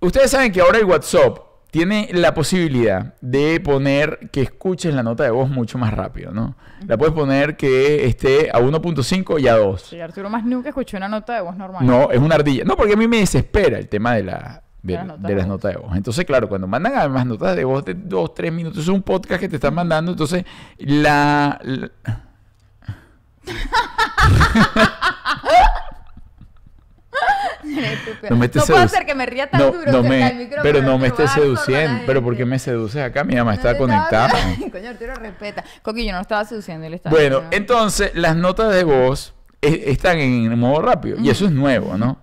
[0.00, 1.38] ustedes saben que ahora el WhatsApp
[1.70, 6.56] tiene la posibilidad de poner que escuches la nota de voz mucho más rápido, ¿no?
[6.86, 9.80] La puedes poner que esté a 1.5 y a 2.
[9.82, 11.84] Sí, Arturo más nunca escuché una nota de voz normal.
[11.86, 12.64] No, es una ardilla.
[12.64, 15.34] No, porque a mí me desespera el tema de, la, de, De las notas de
[15.34, 15.48] las voz.
[15.48, 15.96] notas de voz.
[15.96, 19.40] Entonces, claro, cuando mandan además notas de voz de dos, tres minutos, es un podcast
[19.40, 20.44] que te están mandando, entonces
[20.78, 21.58] la...
[21.62, 21.90] la-.
[28.30, 30.36] No me estés puedo hacer que me ría tan no, duro no cerca me- del
[30.36, 32.00] micrófono, pero no me estés seduciendo.
[32.06, 32.22] Pero gente.
[32.22, 33.24] ¿por qué me seduces acá?
[33.24, 34.30] Mi mamá está conectada.
[34.72, 35.64] Coño, Arturo, respeta.
[35.82, 40.18] Coqui, yo no estaba seduciendo, él estaba Bueno, diciendo- entonces las notas de voz están
[40.18, 42.18] en modo rápido y eso es nuevo, ¿no?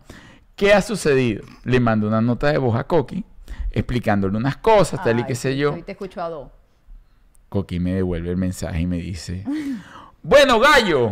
[0.56, 1.44] ¿Qué ha sucedido?
[1.64, 3.26] Le mando una nota de voz a Coqui
[3.74, 5.74] explicándole unas cosas, tal y qué sé yo.
[5.74, 6.50] Hoy te escucho a dos.
[7.50, 9.44] Coqui me devuelve el mensaje y me dice,
[10.22, 11.12] bueno, gallo,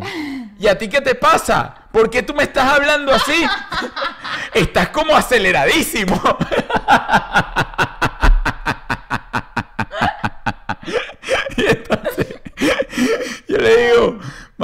[0.59, 1.87] ¿y a ti qué te pasa?
[1.91, 3.43] ¿Por qué tú me estás hablando así?
[4.53, 6.15] Estás como aceleradísimo.
[11.57, 12.41] y entonces
[13.47, 14.19] yo le digo,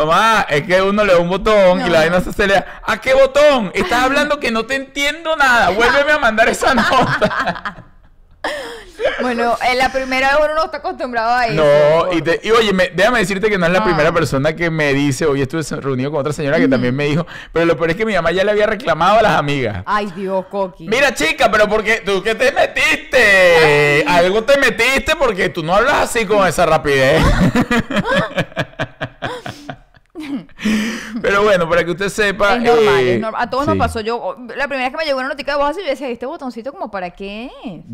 [0.05, 2.81] mamá, es que uno le da un botón y la vaina se acelera.
[2.85, 3.71] ¿A qué botón?
[3.73, 5.69] Estás hablando que no te entiendo nada.
[5.71, 7.83] Vuélveme a mandar esa nota.
[9.21, 11.55] Bueno, en la primera vez uno no está acostumbrado a eso.
[11.55, 13.83] No, y, te- y oye, me- déjame decirte que no es la Ah.
[13.83, 17.25] primera persona que me dice, hoy estuve reunido con otra señora que también me dijo,
[17.51, 19.83] pero lo peor es que mi mamá ya le había reclamado a las amigas.
[19.85, 20.87] Ay, Dios, Coqui.
[20.87, 26.09] Mira, chica, pero porque tú qué te metiste, algo te metiste porque tú no hablas
[26.09, 27.21] pero
[31.21, 32.55] Pero bueno, para que usted sepa.
[32.55, 33.41] Es normal, eh, es normal.
[33.41, 33.69] A todos sí.
[33.69, 34.01] nos pasó.
[34.01, 36.25] Yo, la primera vez que me llegó una noticia de voz así, yo decía, ¿este
[36.25, 37.49] botoncito como para qué?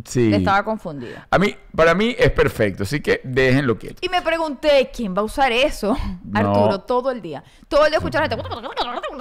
[0.05, 0.33] Sí.
[0.33, 1.27] Estaba confundida.
[1.29, 3.97] A mí, para mí es perfecto, así que déjenlo quieto.
[4.01, 5.97] Y me pregunté, ¿quién va a usar eso?
[6.23, 6.39] No.
[6.39, 7.43] Arturo, todo el día.
[7.67, 8.43] Todo el día escuchar gente.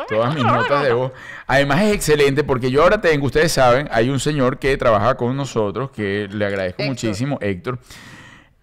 [0.08, 1.12] Todas mis notas de voz.
[1.46, 5.36] Además es excelente porque yo ahora tengo, ustedes saben, hay un señor que trabaja con
[5.36, 6.88] nosotros que le agradezco Héctor.
[6.88, 7.78] muchísimo, Héctor.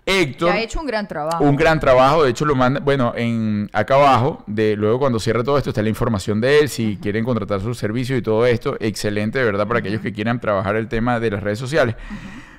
[0.10, 0.52] Héctor.
[0.52, 1.44] Que ha hecho un gran trabajo.
[1.44, 5.44] Un gran trabajo, de hecho lo manda, bueno, en acá abajo, de luego cuando cierre
[5.44, 8.76] todo esto está la información de él, si quieren contratar sus servicios y todo esto,
[8.80, 11.96] excelente, de verdad, para aquellos que quieran trabajar el tema de las redes sociales.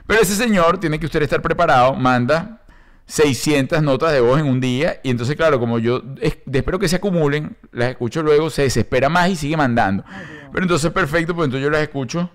[0.06, 2.62] Pero ese señor tiene que usted estar preparado, manda
[3.06, 6.88] 600 notas de voz en un día y entonces claro, como yo es- espero que
[6.88, 10.04] se acumulen, las escucho luego, se desespera más y sigue mandando.
[10.52, 12.30] Pero entonces perfecto, pues entonces yo las escucho.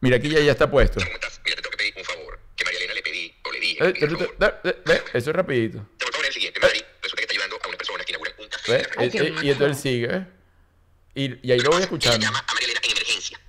[0.00, 1.00] Mira, aquí ya, ya está puesto.
[3.80, 5.86] Eso es rapidito.
[5.98, 6.60] Por favor, es el siguiente.
[6.60, 8.76] Mari, resulta que está ayudando a una persona que inaugura un café.
[8.76, 10.08] Eh, eh, y entonces él sigue.
[10.10, 10.26] ¿eh?
[11.14, 12.18] Y, ahí lo voy escuchando.
[12.18, 13.40] llama a María Elena en emergencia.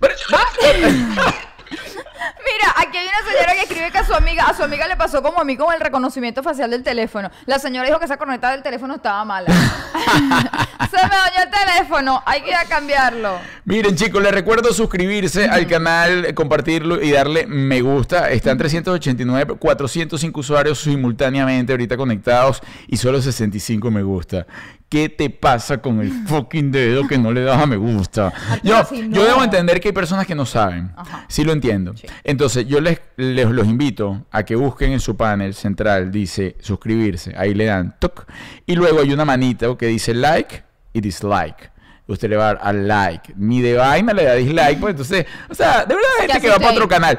[2.46, 4.96] Mira, aquí hay una señora que escribe que a su amiga, a su amiga le
[4.96, 7.28] pasó como a mí con el reconocimiento facial del teléfono.
[7.46, 9.48] La señora dijo que esa corneta del teléfono estaba mala.
[10.90, 13.38] Se me dañó el teléfono, hay que ir a cambiarlo.
[13.64, 18.30] Miren chicos, les recuerdo suscribirse al canal, compartirlo y darle me gusta.
[18.30, 24.46] Están 389, 405 usuarios simultáneamente ahorita conectados y solo 65 me gusta.
[24.88, 28.32] ¿Qué te pasa con el fucking dedo que no le das a me gusta?
[28.62, 30.92] Yo, yo debo entender que hay personas que no saben.
[30.96, 31.24] Ajá.
[31.28, 31.96] Sí lo entiendo.
[31.96, 32.06] Sí.
[32.22, 37.34] Entonces, yo les, les los invito a que busquen en su panel central, dice suscribirse.
[37.36, 38.26] Ahí le dan toc.
[38.64, 41.72] Y luego hay una manita que dice like y dislike.
[42.06, 43.34] Usted le va a dar al like.
[43.36, 46.48] Ni de vaina le da dislike, pues entonces, o sea, de verdad hay gente que
[46.48, 47.18] va para otro canal.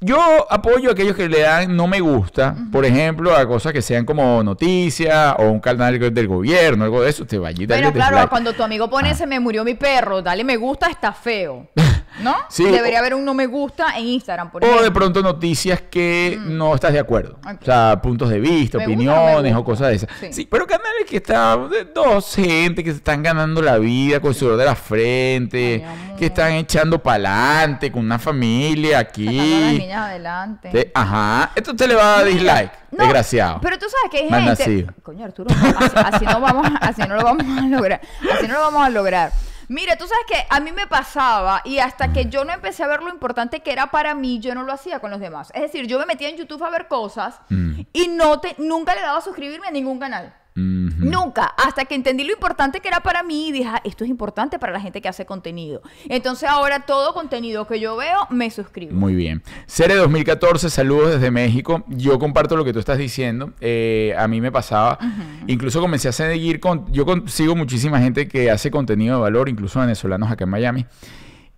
[0.00, 3.82] Yo apoyo a aquellos que le dan no me gusta, por ejemplo, a cosas que
[3.82, 7.82] sean como noticias o un canal del gobierno, algo de eso, te vaya y dale
[7.82, 8.30] Bueno, claro, dislike.
[8.30, 9.14] cuando tu amigo pone Ah.
[9.14, 11.66] se me murió mi perro, dale me gusta, está feo.
[12.20, 12.34] ¿No?
[12.48, 15.82] Sí, Debería o- haber un no me gusta en Instagram, por O de pronto noticias
[15.82, 17.38] que no estás de acuerdo.
[17.44, 17.48] Mm.
[17.60, 20.10] O sea, puntos de vista, Me gusta o no me opiniones o cosas de esas.
[20.20, 20.32] Sí.
[20.32, 20.48] Sí.
[20.50, 24.34] pero canales que están de dos gente que se están ganando la vida con el
[24.36, 29.26] sudor de la frente, Ay, que están echando pa'lante con una familia a las aquí.
[29.28, 30.70] niñas adelante.
[30.70, 31.50] Te- ajá.
[31.54, 32.72] Esto te le va a dislike.
[32.92, 33.60] no, desgraciado.
[33.60, 34.86] Pero tú sabes que hay gente.
[35.02, 38.00] Coño, Arturo, así, así no vamos, así no lo vamos a lograr.
[38.34, 39.32] Así no lo vamos a lograr.
[39.68, 42.88] Mira, tú sabes que a mí me pasaba y hasta que yo no empecé a
[42.88, 45.50] ver lo importante que era para mí, yo no lo hacía con los demás.
[45.54, 47.80] Es decir, yo me metía en YouTube a ver cosas Mm.
[47.92, 50.34] y no te, nunca le daba a suscribirme a ningún canal.
[50.58, 54.10] Nunca, hasta que entendí lo importante que era para mí y dije, "Ah, esto es
[54.10, 55.82] importante para la gente que hace contenido.
[56.08, 58.92] Entonces ahora todo contenido que yo veo, me suscribo.
[58.94, 59.42] Muy bien.
[59.66, 61.84] Cere 2014, saludos desde México.
[61.88, 63.52] Yo comparto lo que tú estás diciendo.
[63.60, 64.98] Eh, a mí me pasaba.
[65.46, 66.90] Incluso comencé a seguir con.
[66.92, 70.86] Yo con- sigo muchísima gente que hace contenido de valor, incluso venezolanos acá en Miami.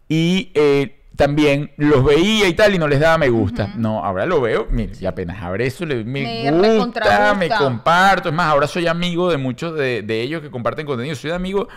[0.08, 3.74] Y eh, también los veía y tal y no les daba me gusta.
[3.76, 4.66] No, ahora lo veo.
[4.70, 8.30] Mire, y apenas abre eso, le me, Me gusta, me comparto.
[8.30, 11.14] Es más, ahora soy amigo de muchos de, de ellos que comparten contenido.
[11.14, 11.68] Soy amigo.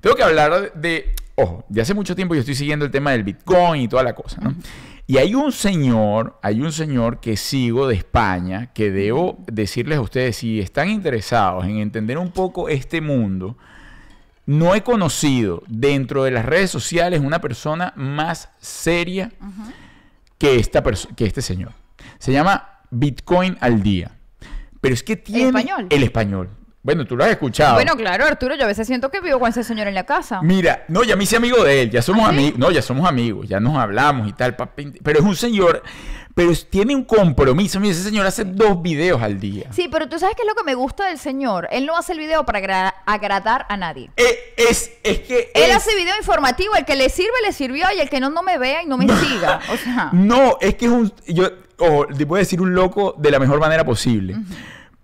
[0.00, 1.14] Tengo que hablar de.
[1.36, 4.14] Ojo, de hace mucho tiempo yo estoy siguiendo el tema del Bitcoin y toda la
[4.14, 4.54] cosa, ¿no?
[5.06, 10.02] Y hay un señor, hay un señor que sigo de España, que debo decirles a
[10.02, 13.56] ustedes, si están interesados en entender un poco este mundo,
[14.46, 19.30] no he conocido dentro de las redes sociales una persona más seria
[20.38, 20.82] que, esta
[21.16, 21.72] que este señor.
[22.18, 24.18] Se llama Bitcoin al día.
[24.80, 25.46] Pero es que tiene...
[25.46, 25.86] español?
[25.90, 26.50] El español.
[26.84, 27.74] Bueno, tú lo has escuchado.
[27.74, 30.42] Bueno, claro, Arturo, yo a veces siento que vivo con ese señor en la casa.
[30.42, 32.38] Mira, no, ya me hice amigo de él, ya somos ¿Ah, sí?
[32.38, 35.80] amigos, no, ya somos amigos, ya nos hablamos y tal, papi, pero es un señor,
[36.34, 39.68] pero tiene un compromiso, mira, ese señor hace dos videos al día.
[39.70, 41.68] Sí, pero tú sabes qué es lo que me gusta del señor.
[41.70, 44.10] Él no hace el video para agra- agradar a nadie.
[44.16, 47.86] Eh, Es, es que Él es- hace video informativo, el que le sirve, le sirvió,
[47.96, 49.60] y el que no, no me vea y no me siga.
[49.72, 53.30] O sea, No, es que es un, yo, ojo, te puedo decir un loco de
[53.30, 54.34] la mejor manera posible.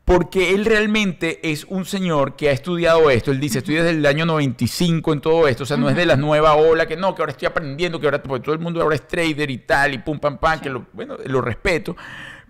[0.09, 3.31] Porque él realmente es un señor que ha estudiado esto.
[3.31, 5.65] Él dice, estoy desde el año 95 en todo esto.
[5.65, 8.07] O sea, no es de la nueva ola que no, que ahora estoy aprendiendo, que
[8.07, 10.71] ahora porque todo el mundo ahora es trader y tal, y pum, pam, pam, que
[10.71, 11.95] lo, bueno, lo respeto.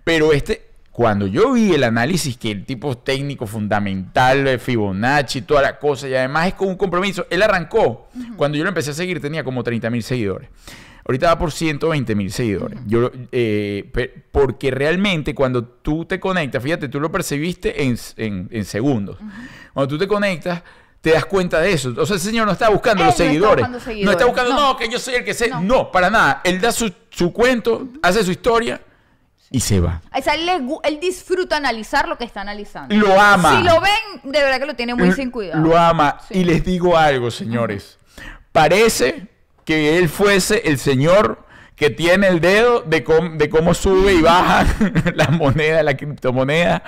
[0.05, 5.61] Pero este, cuando yo vi el análisis que el tipo técnico fundamental, de Fibonacci, toda
[5.61, 8.07] la cosa, y además es con un compromiso, él arrancó.
[8.37, 10.47] Cuando yo lo empecé a seguir tenía como 30 mil seguidores.
[11.09, 12.79] Ahorita va por 120 mil seguidores.
[12.85, 13.91] Yo, eh,
[14.31, 19.17] porque realmente cuando tú te conectas, fíjate, tú lo percibiste en, en- en segundos.
[19.73, 20.61] Cuando tú te conectas,
[21.01, 21.95] te das cuenta de eso.
[21.97, 23.55] O sea, ese señor no está buscando Él los no está seguidores.
[23.55, 24.73] buscando No seguidores, está buscando, no.
[24.73, 24.77] no.
[24.77, 25.49] que yo soy el que sé.
[25.49, 25.61] No.
[25.61, 25.91] No.
[25.91, 26.41] para nada.
[26.43, 28.79] Él da su, su cuento, hace su historia
[29.49, 30.03] y se va.
[30.15, 32.93] O sea, él, le él disfruta analizar lo que está analizando.
[32.95, 33.57] Lo ama.
[33.57, 35.59] Si lo ven, de verdad que lo tiene muy L- sin cuidado.
[35.63, 36.19] Lo ama.
[36.27, 36.37] Sí.
[36.37, 37.97] Y les digo algo, señores.
[38.51, 39.27] Parece
[39.69, 44.21] que él fuese el señor que tiene el dedo de, cómo- de cómo sube y
[44.23, 44.65] baja
[45.13, 46.81] la moneda, la criptomoneda.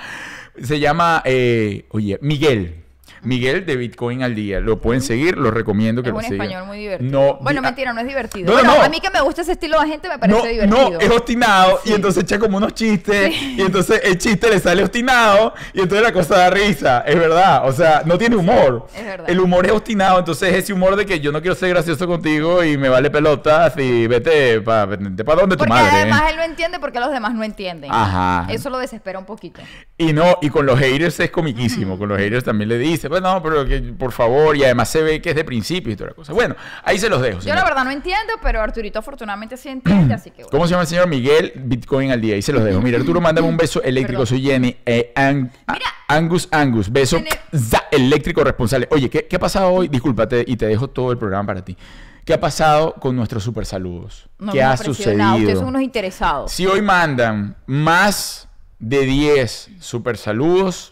[0.60, 2.81] Se llama, eh, oye, Miguel.
[3.22, 4.60] Miguel de Bitcoin al día.
[4.60, 6.40] Lo pueden seguir, lo recomiendo que Es lo un sigan.
[6.40, 7.10] español muy divertido.
[7.10, 8.46] No, bueno, di- mentira, no es divertido.
[8.46, 8.82] No, bueno, no.
[8.82, 10.90] a mí que me gusta ese estilo de gente me parece divertido.
[10.90, 11.90] no, es obstinado Sí.
[11.90, 16.02] y entonces echa como unos chistes y entonces el chiste le sale obstinado y entonces
[16.06, 18.86] la cosa da risa, es verdad, o sea, no tiene humor.
[18.96, 19.30] Es verdad.
[19.30, 22.62] El humor es obstinado, entonces ese humor de que yo no quiero ser gracioso contigo
[22.64, 26.00] y me vale pelotas y vete para donde tu Porque madre.
[26.02, 27.90] además él no entiende porque los demás no entienden.
[27.92, 28.46] Ajá.
[28.52, 29.60] Eso lo desespera un poquito.
[29.96, 31.96] Y no, y con los haters es comiquísimo.
[31.98, 35.02] Con los haters también le dice, pues no, pero que por favor, y además se
[35.02, 36.32] ve que es de principio y toda la cosa.
[36.32, 37.40] Bueno, ahí se los dejo.
[37.40, 40.50] Yo la verdad no entiendo, pero Arturito afortunadamente sí entiende, así que bueno.
[40.50, 42.34] ¿Cómo se llama el señor Miguel Bitcoin al día?
[42.36, 42.80] Ahí se los dejo.
[42.80, 44.22] Mira, Arturo, mándame un beso eléctrico.
[44.22, 44.26] Perdón.
[44.38, 44.76] Soy Jenny.
[44.86, 45.84] eh, Ang- Mira.
[46.08, 46.90] Angus, Angus.
[46.90, 47.22] Beso
[47.54, 48.88] za, eléctrico responsable.
[48.90, 49.88] Oye, ¿qué, qué ha pasado hoy?
[49.88, 51.76] Discúlpate y te dejo todo el programa para ti.
[52.24, 54.28] ¿Qué ha pasado con nuestros super saludos?
[54.38, 55.56] No ¿Qué ha nada, Ustedes sucedido?
[55.60, 56.52] son unos interesados.
[56.52, 58.48] Si hoy mandan más
[58.78, 60.91] de 10 super saludos,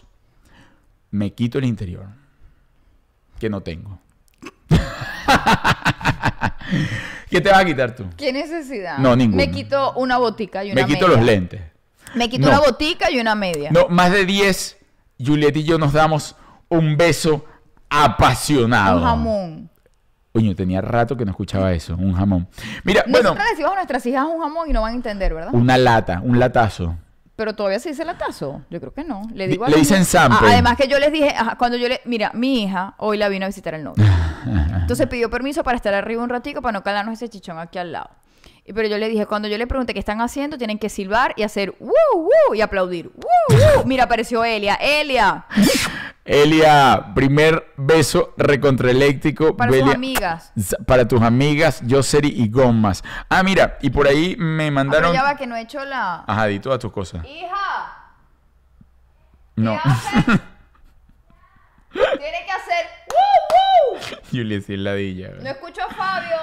[1.11, 2.07] me quito el interior.
[3.39, 3.99] Que no tengo.
[7.29, 8.05] ¿Qué te vas a quitar tú?
[8.17, 8.97] ¿Qué necesidad?
[8.97, 9.45] No, ninguna.
[9.45, 11.17] Me quito una botica y una Me quito media.
[11.17, 11.61] los lentes.
[12.15, 12.49] Me quito No.
[12.49, 13.71] una botica y una media.
[13.71, 14.77] No, más de 10,
[15.25, 16.35] Juliet y yo nos damos
[16.69, 17.45] un beso
[17.89, 18.97] apasionado.
[18.99, 19.69] Un jamón.
[20.33, 22.47] Coño, tenía rato que no escuchaba eso, un jamón.
[22.83, 25.33] Mira, bueno, Nosotros le decimos a nuestras hijas un jamón y no van a entender,
[25.33, 25.53] ¿verdad?
[25.53, 26.95] una lata, un latazo.
[27.41, 28.61] Pero todavía se dice latazo.
[28.69, 29.23] Yo creo que no.
[29.33, 30.47] Le Di- digo a le dicen sample.
[30.47, 33.29] Ah, además que yo les dije, ajá, cuando yo le, mira, mi hija hoy la
[33.29, 34.05] vino a visitar el novio.
[34.79, 37.93] Entonces pidió permiso para estar arriba un ratico para no calarnos ese chichón aquí al
[37.93, 38.11] lado.
[38.63, 41.33] Y pero yo le dije, cuando yo le pregunté qué están haciendo, tienen que silbar
[41.35, 42.53] y hacer ¡woo, woo!
[42.53, 43.09] y aplaudir.
[43.15, 43.85] ¡Woo, woo!
[43.85, 44.75] Mira, apareció Elia.
[44.75, 45.45] Elia,
[46.31, 49.55] Elia, primer beso recontraeléctrico.
[49.57, 50.51] para Belia- amigas.
[50.57, 53.03] Z- Para tus amigas, Yoseri y Gomas.
[53.29, 55.13] Ah, mira, y por ahí me Ah, mandaron.
[55.13, 56.23] ya va que no he hecho la...
[56.27, 57.25] Ajá, di todas tus cosas.
[57.25, 58.13] Hija,
[59.55, 59.73] No.
[59.83, 60.25] ¿qué haces?
[61.91, 63.99] Tiene que hacer ¡woo, woo!
[64.31, 65.29] Juliet sí ladilla.
[65.41, 66.37] No escucho a Fabio.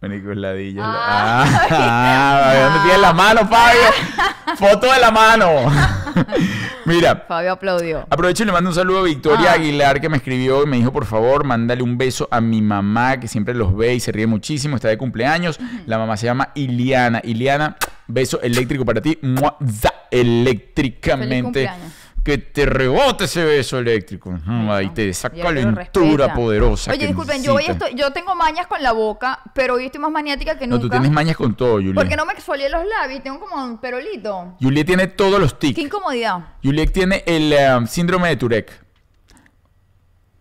[0.00, 0.82] Marico, es ladilla.
[0.86, 1.66] Ah.
[1.70, 4.56] Ah, ¿dónde tienes la mano, Fabio?
[4.56, 5.50] Foto de la mano.
[6.86, 8.06] Mira, Fabio aplaudió.
[8.08, 9.54] aprovecho y le mando un saludo a Victoria Ah.
[9.54, 13.20] Aguilar que me escribió y me dijo, por favor, mándale un beso a mi mamá
[13.20, 15.60] que siempre los ve y se ríe muchísimo, está de cumpleaños.
[15.86, 17.20] La mamá se llama Iliana.
[17.22, 19.18] Iliana, beso eléctrico para ti.
[19.20, 21.42] Mua, za, eléctricamente.
[21.42, 21.92] cumpleaños.
[22.22, 24.38] Que te rebote ese beso eléctrico.
[24.44, 26.90] No, ahí te esa calentura poderosa.
[26.92, 30.10] Oye, disculpen, yo hoy estoy, yo tengo mañas con la boca, pero hoy estoy más
[30.10, 30.82] maniática que No, nunca.
[30.82, 31.94] tú tienes mañas con todo, Juliet.
[31.94, 34.54] Porque no me exfolié los labios, tengo como un perolito.
[34.60, 35.76] Juliet tiene todos los tics.
[35.76, 36.40] Qué incomodidad.
[36.62, 38.72] Juliet tiene el eh, síndrome de Tourette.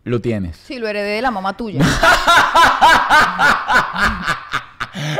[0.04, 0.58] Lo tienes.
[0.58, 1.82] Sí, lo heredé de la mamá tuya.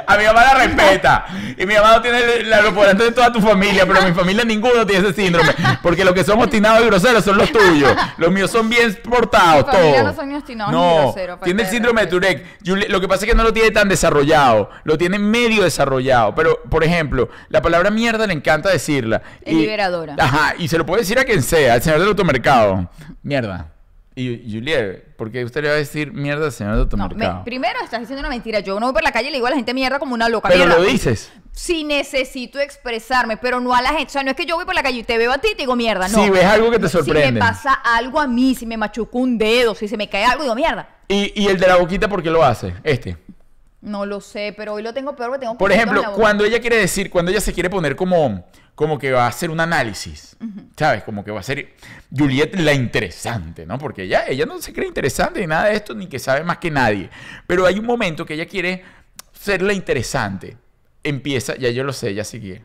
[0.08, 1.26] A mi mamá la respeta.
[1.58, 4.86] Y mi mamá no tiene la locura de toda tu familia, pero mi familia ninguno
[4.86, 5.50] tiene ese síndrome.
[5.82, 7.94] Porque los que son obstinados y groseros son los tuyos.
[8.18, 10.04] Los míos son bien portados, Mi todos.
[10.04, 12.10] no son ni obstinados ni No, groseros, falta tiene el síndrome de.
[12.64, 14.70] Juliet- lo que pasa es que no lo tiene tan desarrollado.
[14.84, 16.34] Lo tiene medio desarrollado.
[16.36, 19.22] Pero, por ejemplo, la palabra mierda le encanta decirla.
[19.42, 20.16] Es liberadora.
[20.20, 22.90] Ajá, y se lo puede decir a quien sea, al señor del automercado.
[23.24, 23.68] Mierda.
[24.22, 27.38] Y Juliet, ¿por qué usted le va a decir mierda al señor No, automercado?
[27.40, 28.60] me- primero estás diciendo una mentira.
[28.60, 30.28] Yo no voy por la calle y le digo a la gente mierda como una
[30.28, 30.50] loca.
[30.50, 30.78] Pero mierda.
[30.82, 31.32] lo dices.
[31.54, 34.06] Si necesito expresarme, pero no a la gente.
[34.08, 35.50] O sea, no es que yo voy por la calle y te veo a ti
[35.52, 36.24] y te digo mierda, no.
[36.24, 37.40] Si ves algo que te Si me sorprende.
[37.40, 40.56] pasa algo a mí, si me machuco un dedo, si se me cae algo, digo
[40.56, 40.88] mierda.
[41.08, 42.74] Y, y el de la boquita, ¿por qué lo hace?
[42.84, 43.18] Este.
[43.82, 46.78] No lo sé, pero hoy lo tengo peor porque tengo Por ejemplo, cuando ella quiere
[46.78, 50.36] decir, cuando ella se quiere poner como, como que va a hacer un análisis,
[50.78, 51.04] ¿sabes?
[51.04, 51.76] Como que va a ser
[52.16, 53.78] Juliet la interesante, ¿no?
[53.78, 56.58] Porque ella, ella no se cree interesante ni nada de esto, ni que sabe más
[56.58, 57.10] que nadie.
[57.48, 58.84] Pero hay un momento que ella quiere
[59.32, 60.58] ser la interesante.
[61.02, 62.64] Empieza, ya yo lo sé, ya sigue.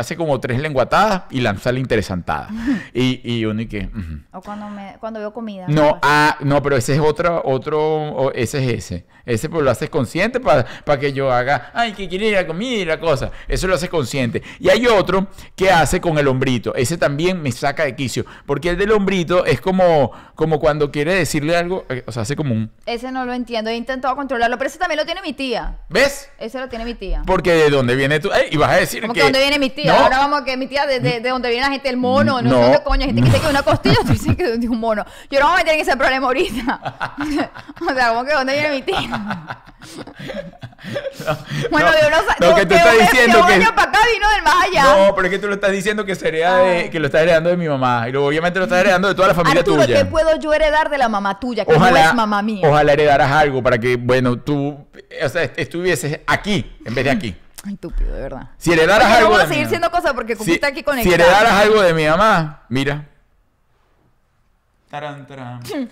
[0.00, 2.48] Hace como tres lenguatadas y lanza la interesantada.
[2.92, 3.88] Y, y uno y que...
[4.32, 5.66] O cuando, me, cuando veo comida.
[5.68, 9.06] No, ah, no, pero ese es otro, otro, ese es ese.
[9.24, 12.76] Ese pues lo haces consciente para que yo haga, ay, que quiere ir a comida
[12.76, 13.30] y la cosa.
[13.46, 14.42] Eso lo haces consciente.
[14.58, 16.74] Y hay otro que hace con el hombrito.
[16.74, 18.24] Ese también me saca de quicio.
[18.46, 22.34] Porque el del hombrito es como, como cuando quiere decirle algo, eh, o sea, hace
[22.34, 23.70] como un, Ese no lo entiendo.
[23.70, 25.78] He intentado controlarlo, pero ese también lo tiene mi tía.
[25.88, 26.30] ¿ves?
[26.38, 27.22] Ese lo tiene mi tía.
[27.26, 29.20] Porque de dónde viene tú, Ey, y vas a decir Como que...
[29.20, 29.89] que dónde viene mi tía.
[29.92, 31.96] No, Ahora vamos a que mi tía, de, de, de donde viene la gente, el
[31.96, 32.56] mono, no, No.
[32.56, 34.78] sé dónde coño, gente que dice que una costilla, tú dices que es de un
[34.80, 35.04] mono.
[35.30, 36.80] Yo no me voy a meter en ese problema ahorita.
[37.90, 38.98] o sea, como que dónde viene mi tía.
[41.70, 42.26] Bueno, No, yo no sé.
[42.40, 43.54] Lo que tú de- estás de- diciendo de un que...
[43.54, 44.82] año para acá vino del más allá.
[45.06, 46.90] No, pero es que tú lo estás diciendo que sería de, Ay.
[46.90, 48.08] que lo estás heredando de mi mamá.
[48.08, 49.96] Y luego obviamente lo estás heredando de toda la familia Arturo, tuya.
[49.98, 51.64] ¿qué puedo yo heredar de la mamá tuya?
[51.66, 52.66] Que no es mamá mía.
[52.66, 54.86] ojalá heredaras algo para que, bueno, tú
[55.22, 57.36] o sea, est- estuvieses aquí en vez de aquí.
[57.64, 58.48] Ay, estúpido, de verdad.
[58.56, 60.68] Si heredaras no algo vamos de a seguir mi siendo mamá- cosas porque si, está
[60.68, 61.14] aquí si conectado.
[61.14, 63.06] heredaras algo de mi mamá, mira.
[64.90, 65.60] Tarán, tarán.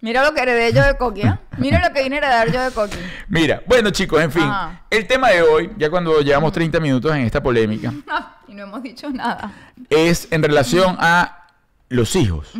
[0.00, 1.34] Mira lo que heredé yo de Coqui, ¿eh?
[1.56, 2.96] Mira lo que vine a heredar yo de Coqui.
[3.28, 4.82] Mira, bueno chicos, en fin, Ajá.
[4.90, 7.92] el tema de hoy, ya cuando llevamos 30 minutos en esta polémica,
[8.46, 9.50] y no hemos dicho nada.
[9.90, 11.48] es en relación a
[11.88, 12.52] los hijos.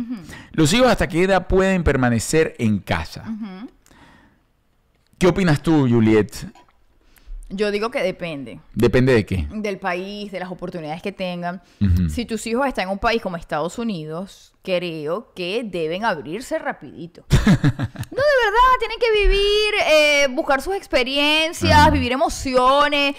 [0.51, 3.23] Los hijos hasta qué edad pueden permanecer en casa.
[5.17, 6.33] ¿Qué opinas tú, Juliet?
[7.49, 9.47] Yo digo que depende Depende de qué.
[9.51, 11.61] del país, de las oportunidades que tengan.
[12.09, 17.25] Si tus hijos están en un país como Estados Unidos, creo que deben abrirse rapidito.
[18.11, 21.89] No, de verdad, tienen que vivir, eh, buscar sus experiencias, Ajá.
[21.89, 23.15] vivir emociones,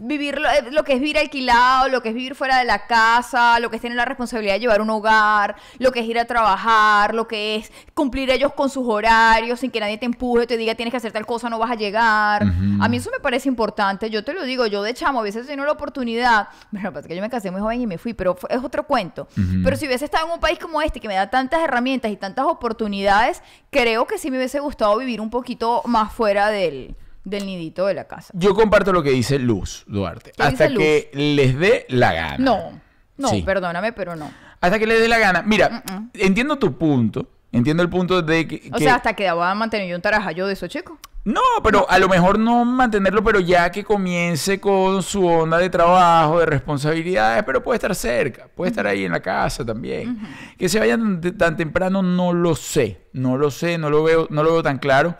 [0.00, 2.86] vivir lo, eh, lo que es vivir alquilado, lo que es vivir fuera de la
[2.86, 6.18] casa, lo que es tener la responsabilidad de llevar un hogar, lo que es ir
[6.18, 10.46] a trabajar, lo que es cumplir ellos con sus horarios sin que nadie te empuje,
[10.46, 12.42] te diga tienes que hacer tal cosa, no vas a llegar.
[12.80, 14.10] A mí eso me parece importante.
[14.10, 16.48] Yo te lo digo, yo de chamo hubiese tenido la oportunidad.
[16.70, 18.84] Bueno, pasa que yo me casé muy joven y me fui, pero fue- es otro
[18.86, 19.26] cuento.
[19.62, 22.16] Pero si hubiese estado en un país como este que me da tantas herramientas y
[22.16, 27.46] tantas oportunidades, creo que sí me hubiese gustado vivir un poquito más fuera del, del
[27.46, 28.32] nidito de la casa.
[28.36, 30.32] Yo comparto lo que dice Luz Duarte.
[30.36, 32.36] ¿Qué Hasta que les dé la gana.
[32.38, 32.80] No,
[33.16, 33.42] no, Sí.
[33.42, 34.30] perdóname, pero no.
[34.60, 35.42] Hasta que les dé la gana.
[35.42, 35.82] Mira,
[36.14, 37.28] entiendo tu punto.
[37.52, 38.68] Entiendo el punto de que...
[38.72, 40.98] O que- sea, hasta que a mantener yo un tarajallo de esos chicos.
[41.24, 45.70] No, pero a lo mejor no mantenerlo, pero ya que comience con su onda de
[45.70, 50.18] trabajo, de responsabilidades, pero puede estar cerca, puede estar ahí en la casa también.
[50.58, 54.42] Que se vayan tan, temprano, no lo sé, no lo sé, no lo veo, no
[54.42, 55.16] lo veo tan claro,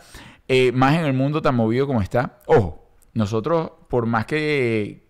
[0.47, 2.38] eh, más en el mundo tan movido como está.
[2.47, 5.04] Ojo, nosotros, por más que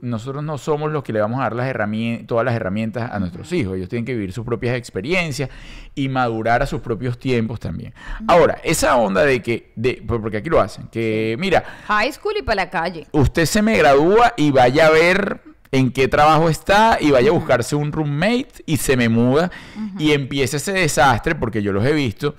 [0.00, 3.18] nosotros no somos los que le vamos a dar las herramientas, todas las herramientas a
[3.18, 3.76] nuestros hijos.
[3.76, 5.50] Ellos tienen que vivir sus propias experiencias
[5.94, 7.94] y madurar a sus propios tiempos también.
[8.26, 12.42] Ahora, esa onda de que, de, porque aquí lo hacen, que mira, High school y
[12.42, 13.06] para la calle.
[13.12, 15.40] usted se me gradúa y vaya a ver
[15.72, 19.50] en qué trabajo está y vaya a buscarse un roommate y se me muda
[19.98, 22.34] y empieza ese desastre, porque yo los he visto,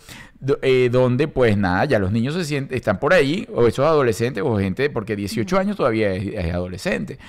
[0.62, 4.44] eh, donde pues nada, ya los niños se sienten, están por ahí, o esos adolescentes,
[4.46, 7.20] o gente, porque 18 años todavía es, es adolescente,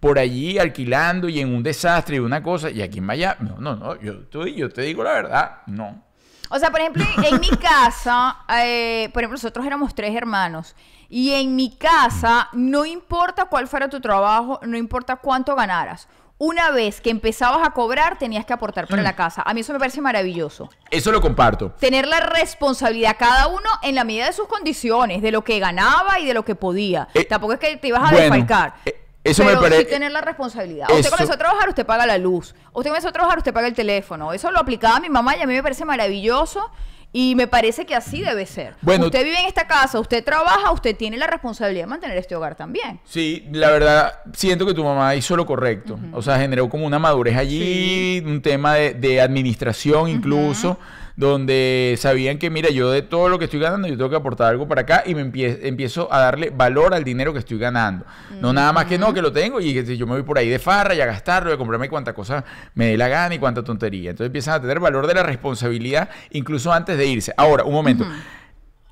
[0.00, 3.58] por allí alquilando y en un desastre y una cosa, y aquí en Miami, no,
[3.58, 6.02] no, no, yo, tú- yo te digo la verdad, no.
[6.50, 10.76] O sea, por ejemplo, en mi casa, eh, por ejemplo, nosotros éramos tres hermanos.
[11.08, 16.08] Y en mi casa, no importa cuál fuera tu trabajo, no importa cuánto ganaras.
[16.44, 19.42] Una vez que empezabas a cobrar, tenías que aportar para la casa.
[19.46, 20.68] A mí eso me parece maravilloso.
[20.90, 21.70] Eso lo comparto.
[21.78, 26.18] Tener la responsabilidad cada uno en la medida de sus condiciones, de lo que ganaba
[26.18, 27.06] y de lo que podía.
[27.14, 28.74] Eh, Tampoco es que te ibas a bueno, desfalcar.
[28.84, 30.88] eh, eso me pero pare- sí tener la responsabilidad.
[30.90, 32.56] Usted Eso- comenzó a trabajar, usted paga la luz.
[32.72, 34.32] Usted comenzó a trabajar, usted paga el teléfono.
[34.32, 36.72] Eso lo aplicaba mi mamá y a mí me parece maravilloso.
[37.14, 38.74] Y me parece que así debe ser.
[38.80, 42.34] Bueno- usted vive en esta casa, usted trabaja, usted tiene la responsabilidad de mantener este
[42.34, 43.00] hogar también.
[43.04, 45.98] Sí, la verdad, siento que tu mamá hizo lo correcto.
[46.12, 50.78] O sea, generó como una madurez allí, un tema de, de administración incluso,
[51.28, 54.48] donde sabían que, mira, yo de todo lo que estoy ganando, yo tengo que aportar
[54.50, 58.04] algo para acá y me empie- empiezo a darle valor al dinero que estoy ganando.
[58.40, 60.36] No nada más que no, que lo tengo y que si yo me voy por
[60.38, 63.34] ahí de farra y a gastarlo y a comprarme cuanta cosa me dé la gana
[63.34, 64.10] y cuánta tontería.
[64.10, 67.32] Entonces empiezan a tener valor de la responsabilidad incluso antes de irse.
[67.36, 68.04] Ahora, un momento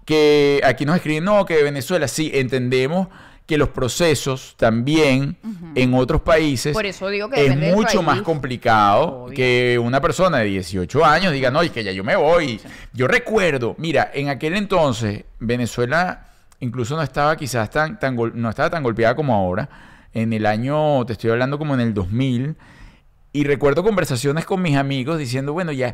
[0.04, 3.08] que aquí nos escriben, no, que Venezuela, sí, entendemos
[3.50, 5.36] que los procesos también
[5.74, 8.06] en otros países Por eso digo que es mucho país.
[8.06, 9.34] más complicado Obvio.
[9.34, 12.60] que una persona de 18 años diga, no, y que ya yo me voy.
[12.92, 16.28] Yo recuerdo, mira, en aquel entonces Venezuela
[16.60, 19.68] incluso no estaba quizás tan, tan no estaba tan golpeada como ahora.
[20.14, 22.54] En el año, te estoy hablando como en el 2000,
[23.32, 25.92] y recuerdo conversaciones con mis amigos diciendo, bueno, ya,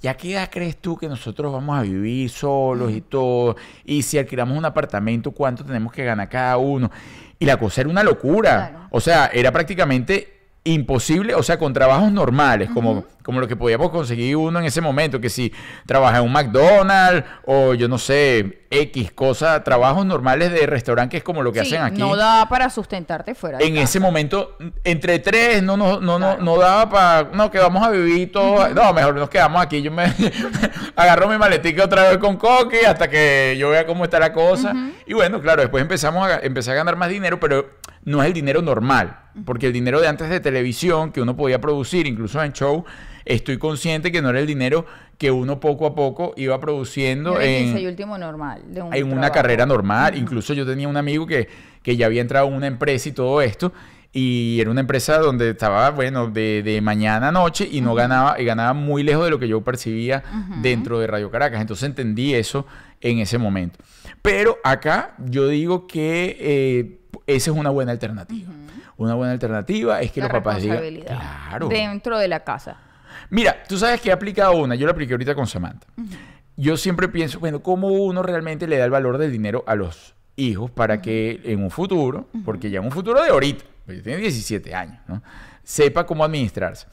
[0.00, 3.56] ¿ya qué edad crees tú que nosotros vamos a vivir solos y todo?
[3.84, 6.90] Y si alquilamos un apartamento, ¿cuánto tenemos que ganar cada uno?
[7.38, 8.68] Y la cosa era una locura.
[8.70, 8.88] Claro.
[8.90, 13.90] O sea, era prácticamente imposible, o sea, con trabajos normales, como, como lo que podíamos
[13.90, 15.52] conseguir uno en ese momento, que si
[15.84, 21.16] trabaja en un McDonald's o yo no sé, X cosa, trabajos normales de restaurante, que
[21.18, 23.58] es como lo que Sí, hacen aquí No da para sustentarte fuera.
[23.58, 23.84] de en casa.
[23.84, 26.36] ese momento, entre tres, no, no, no, Claro.
[26.38, 29.82] no, no daba para, no, que vamos a vivir todo, no, mejor nos quedamos aquí,
[29.82, 30.04] yo me
[30.96, 34.72] agarro mi maletica otra vez con Coqui hasta que yo vea cómo está la cosa,
[35.06, 37.70] y bueno, claro, después empezamos a, empecé a ganar más dinero, pero
[38.04, 41.60] no es el dinero normal, porque el dinero de antes de televisión que uno podía
[41.60, 42.84] producir, incluso en show,
[43.26, 44.86] estoy consciente que no era el dinero
[45.18, 48.62] que uno poco a poco iba produciendo en, 15 y último normal.
[48.66, 50.16] De un en una carrera normal.
[50.16, 51.48] Incluso yo tenía un amigo que,
[51.82, 53.72] que ya había entrado a una empresa y todo esto.
[54.12, 58.40] Y era una empresa donde estaba, bueno, de, de mañana a noche y no ganaba,
[58.40, 60.22] y ganaba muy lejos de lo que yo percibía
[60.62, 61.60] dentro de Radio Caracas.
[61.60, 62.66] Entonces entendí eso
[63.00, 63.78] en ese momento.
[64.22, 68.50] Pero acá yo digo que eh, esa es una buena alternativa.
[68.96, 71.68] Una buena alternativa es que La los papás digan, claro.
[71.68, 72.78] Dentro de la casa.
[73.30, 75.86] Mira, tú sabes que he aplicado una, yo la apliqué ahorita con Samantha.
[76.56, 80.14] Yo siempre pienso, bueno, ¿cómo uno realmente le da el valor del dinero a los
[80.36, 84.18] hijos para que en un futuro, porque ya en un futuro de ahorita, porque tiene
[84.20, 85.22] 17 años, ¿no?
[85.62, 86.86] sepa cómo administrarse?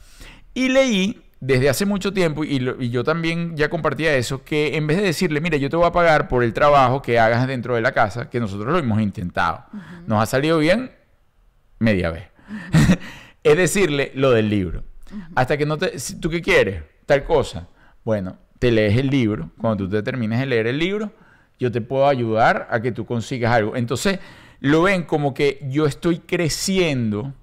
[0.52, 4.76] Y leí desde hace mucho tiempo, y, lo- y yo también ya compartía eso, que
[4.76, 7.46] en vez de decirle, mira, yo te voy a pagar por el trabajo que hagas
[7.46, 9.64] dentro de la casa, que nosotros lo hemos intentado,
[10.06, 10.90] nos ha salido bien
[11.78, 12.24] media vez.
[13.42, 14.84] es decirle lo del libro.
[15.34, 15.92] Hasta que no te...
[16.20, 16.82] ¿Tú qué quieres?
[17.06, 17.68] Tal cosa.
[18.04, 19.50] Bueno, te lees el libro.
[19.58, 21.12] Cuando tú te termines de leer el libro,
[21.58, 23.76] yo te puedo ayudar a que tú consigas algo.
[23.76, 24.18] Entonces,
[24.60, 27.34] lo ven como que yo estoy creciendo,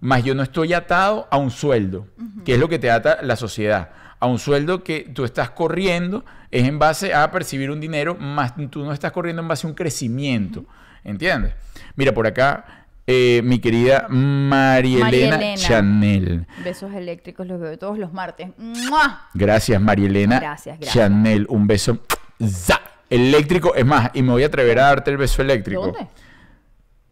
[0.00, 2.06] más yo no estoy atado a un sueldo,
[2.44, 3.90] que es lo que te ata la sociedad.
[4.18, 8.54] A un sueldo que tú estás corriendo es en base a percibir un dinero, más
[8.70, 10.64] tú no estás corriendo en base a un crecimiento.
[11.04, 11.54] ¿Entiendes?
[11.94, 15.56] Mira, por acá, eh, mi querida María María Elena Elena.
[15.56, 16.46] Chanel.
[16.64, 18.48] Besos eléctricos los veo todos los martes.
[18.58, 19.28] ¡Mua!
[19.34, 20.94] Gracias, María Elena Gracias, gracias.
[20.94, 21.46] Chanel.
[21.48, 21.98] Un beso
[22.44, 22.80] ¡za!
[23.08, 23.74] eléctrico.
[23.74, 25.82] Es más, y me voy a atrever a darte el beso eléctrico.
[25.82, 26.08] ¿Dónde?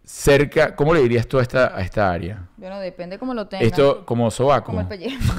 [0.02, 2.48] Cerca, ¿cómo le dirías tú a esta, a esta área?
[2.56, 3.66] Bueno, depende cómo lo tengas.
[3.66, 4.66] Esto como sobaco.
[4.66, 5.32] Como el pellejo.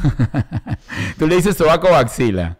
[1.19, 2.57] tú le dices sobaco o axila.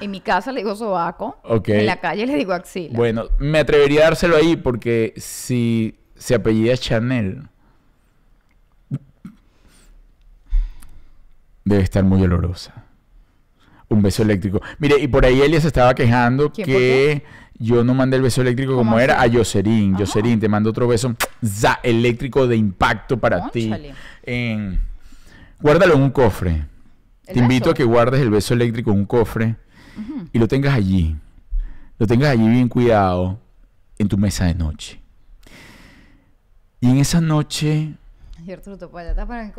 [0.00, 1.38] En mi casa le digo sobaco.
[1.44, 1.68] Ok.
[1.70, 2.94] En la calle le digo axila.
[2.94, 7.48] Bueno, me atrevería a dárselo ahí porque si se apellida Chanel,
[11.64, 12.84] debe estar muy olorosa.
[13.88, 14.60] Un beso eléctrico.
[14.78, 17.22] Mire, y por ahí Elia se estaba quejando ¿Quién, por que
[17.58, 19.30] yo no mandé el beso eléctrico como ¿Cómo era así?
[19.30, 19.90] a Yoserín.
[19.94, 20.00] Ajá.
[20.00, 21.14] Yoserín, te mando otro beso
[21.44, 23.72] za, eléctrico de impacto para ti.
[24.24, 24.80] En-
[25.60, 26.66] Guárdalo en un cofre.
[27.26, 29.56] ¿El Te invito a que guardes el beso eléctrico en un cofre
[30.32, 31.16] y lo tengas allí.
[31.98, 33.40] Lo tengas allí bien cuidado
[33.98, 35.00] en tu mesa de noche.
[36.80, 37.94] Y en esa noche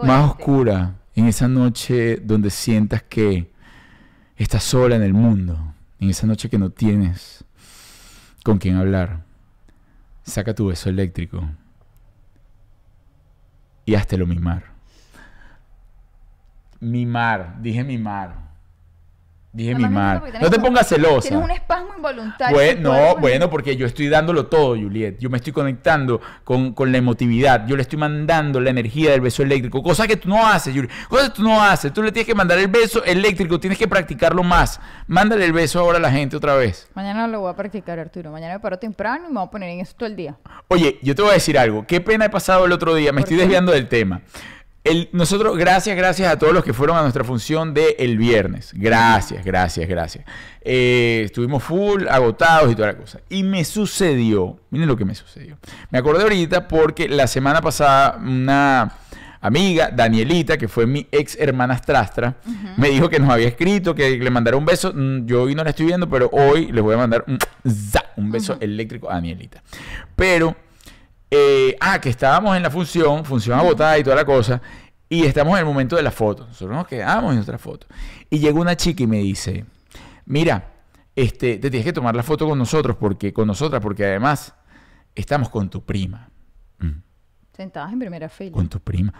[0.03, 3.51] más oscura, en esa noche donde sientas que
[4.35, 7.43] estás sola en el mundo, en esa noche que no tienes
[8.43, 9.23] con quién hablar,
[10.23, 11.43] saca tu beso eléctrico
[13.85, 14.63] y háztelo mimar.
[16.79, 18.46] Mimar, dije mimar.
[19.53, 20.19] Dije mimar.
[20.19, 21.29] porque No te pongas celosa.
[21.29, 22.55] Tienes un espasmo involuntario.
[22.55, 25.17] Bue- en tu no, bueno, porque yo estoy dándolo todo, Juliet.
[25.19, 27.65] Yo me estoy conectando con, con la emotividad.
[27.65, 29.81] Yo le estoy mandando la energía del beso eléctrico.
[29.81, 30.91] Cosa que tú no haces, Juliet.
[31.09, 31.91] Cosa que tú no haces.
[31.91, 33.59] Tú le tienes que mandar el beso eléctrico.
[33.59, 34.79] Tienes que practicarlo más.
[35.07, 36.87] Mándale el beso ahora a la gente otra vez.
[36.93, 38.31] Mañana lo voy a practicar, Arturo.
[38.31, 40.35] Mañana me paro temprano y me voy a poner en eso todo el día.
[40.67, 41.87] Oye, yo te voy a decir algo.
[41.87, 43.11] Qué pena he pasado el otro día.
[43.11, 43.41] Me ¿Por estoy qué?
[43.43, 44.21] desviando del tema.
[44.89, 48.71] El- nosotros, gracias, gracias a todos los que fueron a nuestra función de el viernes.
[48.73, 50.25] Gracias, gracias, gracias.
[50.61, 53.19] Eh, estuvimos full, agotados y toda la cosa.
[53.29, 55.57] Y me sucedió, miren lo que me sucedió.
[55.91, 58.91] Me acordé ahorita porque la semana pasada una
[59.41, 62.35] amiga, Danielita, que fue mi ex hermana Strastra,
[62.77, 64.91] me dijo que nos había escrito, que le mandara un beso.
[64.93, 67.37] Mm, Yo hoy no la estoy viendo, pero hoy les voy a mandar un,
[67.69, 69.61] za, un beso eléctrico a Danielita.
[70.15, 70.55] Pero
[71.29, 74.61] eh, ah, que estábamos en la función, función agotada y toda la cosa,
[75.09, 76.45] y estamos en el momento de la foto.
[76.47, 77.87] Nosotros nos quedamos en nuestra foto.
[78.29, 79.65] Y llegó una chica y me dice,
[80.25, 80.73] mira,
[81.15, 84.53] este, te tienes que tomar la foto con nosotros, porque, con nosotras, porque además
[85.15, 86.29] estamos con tu prima.
[86.79, 87.01] Mm,
[87.53, 88.51] Sentadas en primera fila.
[88.51, 89.13] con tu prima.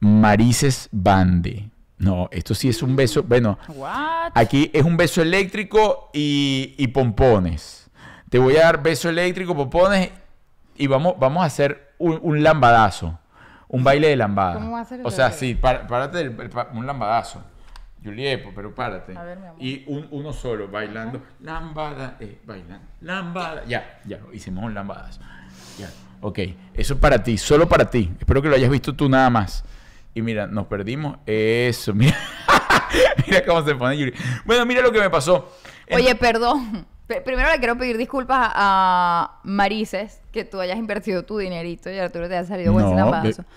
[0.00, 1.70] Marices Bande.
[1.96, 3.22] No, esto sí es un beso.
[3.22, 4.32] Bueno, What?
[4.34, 7.88] Aquí es un beso eléctrico y, y pompones.
[8.28, 10.10] Te voy a dar beso eléctrico, pompones
[10.76, 13.18] y vamos, vamos a hacer un, un lambadazo.
[13.68, 14.54] Un baile de lambada.
[14.54, 17.42] ¿Cómo va a ser O sea, sí, pá- párate del- el pa- un lambadazo.
[18.04, 19.16] Juliet, pero párate.
[19.16, 19.62] A ver, mi amor.
[19.62, 21.22] Y un- uno solo, bailando.
[21.40, 22.86] Lambada, eh, bailando.
[23.00, 23.64] Lambada.
[23.66, 25.20] Ya, ya, hicimos un lambadazo.
[25.78, 26.38] Ya, ok.
[26.74, 28.12] Eso es para ti, solo para ti.
[28.20, 29.64] Espero que lo hayas visto tú nada más.
[30.14, 31.16] Y mira, nos perdimos.
[31.26, 32.16] Eso, mira.
[33.26, 34.12] mira cómo se pone Yuri.
[34.44, 35.50] Bueno, mira lo que me pasó.
[35.86, 36.86] En- Oye, perdón.
[37.06, 42.28] Primero le quiero pedir disculpas a Marices que tú hayas invertido tu dinerito y Arturo
[42.28, 43.42] te haya salido buen No, lambadazo.
[43.42, 43.48] de-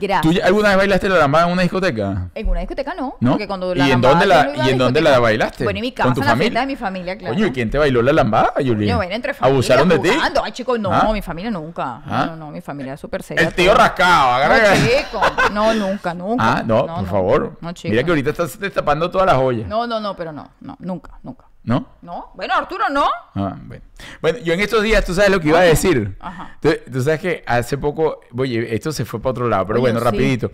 [0.00, 0.22] Gracias.
[0.34, 2.30] ¿Tú alguna vez bailaste la lambada en una discoteca?
[2.34, 3.16] En una discoteca no.
[3.20, 3.32] ¿No?
[3.32, 5.64] Porque cuando ¿Y la en lambada dónde la- no y en dónde la bailaste?
[5.64, 6.50] Bueno, en mi ¿Con casa, tu en la familia?
[6.50, 7.34] fiesta de mi familia, claro.
[7.34, 8.90] Coño, ¿y quién te bailó la lambada, Yuli?
[8.90, 10.08] Bueno, entre familia, ¿Abusaron de ti?
[10.42, 11.12] Ay, chicos, no, ¿Ah?
[11.12, 12.00] mi familia nunca.
[12.06, 12.24] ¿Ah?
[12.28, 13.46] No, no, mi familia es súper seria.
[13.46, 13.80] El tío todo.
[13.82, 14.74] rascado, No, agarra.
[14.76, 15.20] chico.
[15.52, 16.42] No, nunca, nunca.
[16.58, 17.58] Ah, no, por favor.
[17.60, 17.90] No, chico.
[17.90, 19.68] Mira que ahorita estás destapando todas las ollas.
[19.68, 21.44] No, no, no, pero no, no, nunca, nunca.
[21.64, 21.88] ¿No?
[22.02, 23.06] No, bueno, Arturo, no.
[23.34, 23.84] Ah, bueno.
[24.20, 26.16] Bueno, yo en estos días, tú sabes lo que iba a decir.
[26.18, 26.58] Ajá.
[26.60, 29.92] Tú, tú sabes que hace poco, oye, esto se fue para otro lado, pero Oye,
[29.92, 30.04] bueno, sí.
[30.04, 30.50] rapidito.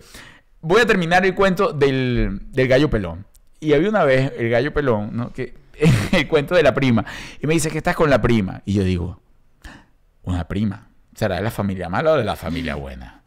[0.61, 3.25] Voy a terminar el cuento del, del gallo pelón.
[3.59, 5.33] Y había una vez el gallo pelón, ¿no?
[5.33, 5.55] Que,
[6.11, 7.05] el cuento de la prima.
[7.41, 8.61] Y me dice que estás con la prima.
[8.65, 9.19] Y yo digo,
[10.23, 10.89] una prima.
[11.15, 13.23] ¿Será de la familia mala o de la familia buena?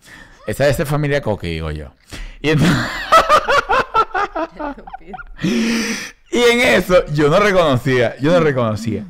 [0.47, 1.93] Esa es de familia coque, digo yo.
[2.41, 2.77] Y entonces...
[6.33, 9.05] Y en eso yo no reconocía, yo no reconocía.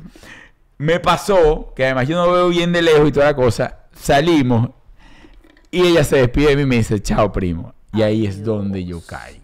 [0.77, 4.71] Me pasó, que además yo no veo bien de lejos y toda la cosa, salimos
[5.71, 7.73] y ella se despide de mí y me dice, chao primo.
[7.93, 9.41] Y ahí es donde yo caigo.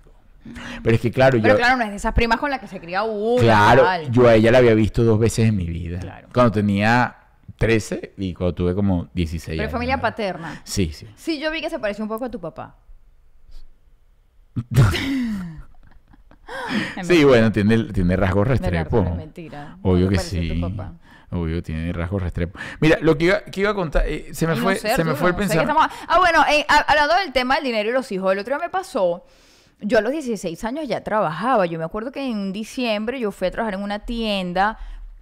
[0.84, 1.58] Pero es que claro, Pero yo...
[1.58, 3.42] claro, no es de esas primas con las que se cría uno.
[3.42, 4.12] Claro, tal.
[4.12, 6.00] yo a ella la había visto dos veces en mi vida.
[6.00, 6.28] Claro.
[6.34, 7.16] Cuando tenía
[7.58, 9.72] 13 y cuando tuve como 16 Pero años.
[9.72, 10.62] familia paterna.
[10.66, 11.08] Sí, sí.
[11.16, 12.76] Sí, yo vi que se pareció un poco a tu papá.
[16.70, 17.26] Sí, mentira.
[17.28, 19.02] bueno, tiene, tiene rasgos Restrepo.
[19.04, 19.78] es mentira.
[19.82, 20.62] Obvio No que sí.
[21.32, 22.58] Obvio, tiene rasgos Restrepo.
[22.80, 25.04] Mira, lo que iba, que iba a contar, eh, se me no fue, sé, se
[25.04, 25.72] me fue el pensamiento.
[25.72, 28.66] estamos- Ah, bueno, eh, hablando del tema del dinero y los hijos, el otro día
[28.66, 29.24] me pasó.
[29.82, 31.66] Yo a los 16 años ya trabajaba.
[31.68, 34.78] Yo me acuerdo que en diciembre yo fui a trabajar en una tienda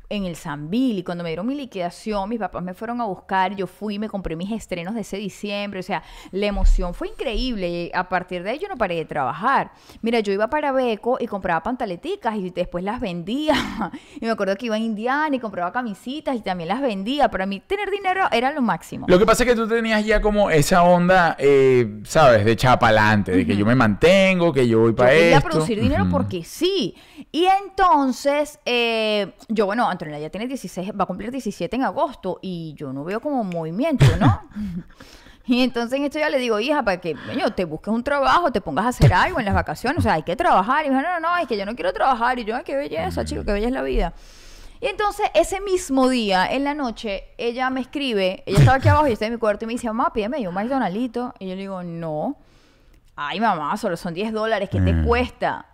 [0.09, 3.55] en el Sambil y cuando me dieron mi liquidación, mis papás me fueron a buscar,
[3.55, 7.69] yo fui, me compré mis estrenos de ese diciembre, o sea, la emoción fue increíble
[7.69, 9.71] y a partir de ahí yo no paré de trabajar.
[10.01, 13.53] Mira, yo iba para Beco y compraba pantaleticas y después las vendía.
[14.21, 17.29] y me acuerdo que iba a Indiana y compraba camisitas y también las vendía.
[17.29, 19.05] Para mí tener dinero era lo máximo.
[19.09, 22.45] Lo que pasa es que tú tenías ya como esa onda, eh, ¿sabes?
[22.45, 25.37] De echar para adelante, de que yo me mantengo, que yo voy Yo para quería
[25.37, 25.49] esto.
[25.49, 26.95] producir dinero porque sí.
[27.31, 32.39] Y entonces, eh, yo, bueno, Antonella ya tiene 16, va a cumplir 17 en agosto
[32.41, 34.41] y yo no veo como movimiento, ¿no?
[35.45, 38.51] y entonces en esto ya le digo, hija, para que coño, te busques un trabajo,
[38.51, 40.85] te pongas a hacer algo en las vacaciones, o sea, hay que trabajar.
[40.85, 42.37] Y me dijo, no, no, no, es que yo no quiero trabajar.
[42.39, 44.13] Y yo, ay, qué belleza, chico, qué bella es la vida.
[44.79, 49.07] Y entonces, ese mismo día, en la noche, ella me escribe, ella estaba aquí abajo,
[49.07, 51.33] yo estaba en mi cuarto, y me dice, mamá, pídeme yo un McDonaldito.
[51.39, 52.37] Y yo le digo, no.
[53.15, 55.05] Ay, mamá, solo son 10 dólares, ¿qué te Mm.
[55.07, 55.65] cuesta?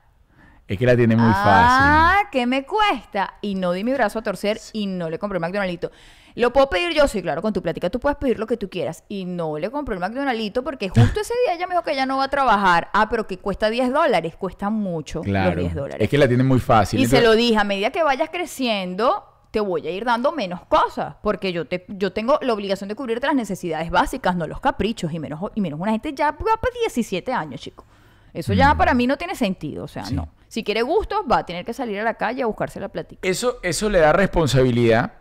[0.68, 1.45] Es que la tiene muy fácil.
[1.45, 3.36] Ah, ¿qué me cuesta?
[3.41, 5.91] Y no di mi brazo a torcer y no le compré el McDonaldito.
[6.36, 7.07] ¿Lo puedo pedir yo?
[7.07, 9.03] Sí, claro, con tu plática tú puedes pedir lo que tú quieras.
[9.09, 12.05] Y no le compré el McDonaldito porque justo ese día ella me dijo que ella
[12.05, 12.89] no va a trabajar.
[12.93, 14.36] Ah, pero que cuesta 10 dólares.
[14.36, 15.51] Cuesta mucho Claro.
[15.51, 15.97] los 10 dólares.
[16.01, 16.99] Es que la tiene muy fácil.
[16.99, 20.66] Y se lo dije, a medida que vayas creciendo, te voy a ir dando menos
[20.66, 24.59] cosas, porque yo te, yo tengo la obligación de cubrirte las necesidades básicas, no los
[24.59, 27.86] caprichos, y menos, y menos una gente ya va para 17 años, chico.
[28.34, 30.06] Eso ya para mí no tiene sentido, o sea.
[30.06, 30.16] Sí.
[30.16, 30.30] no.
[30.48, 33.28] Si quiere gustos, va a tener que salir a la calle a buscarse la platica.
[33.28, 35.14] Eso, eso le da responsabilidad.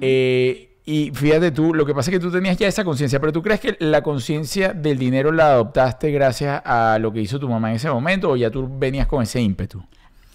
[0.00, 3.32] eh, y fíjate tú, lo que pasa es que tú tenías ya esa conciencia, pero
[3.32, 7.48] tú crees que la conciencia del dinero la adoptaste gracias a lo que hizo tu
[7.48, 9.78] mamá en ese momento o ya tú venías con ese ímpetu?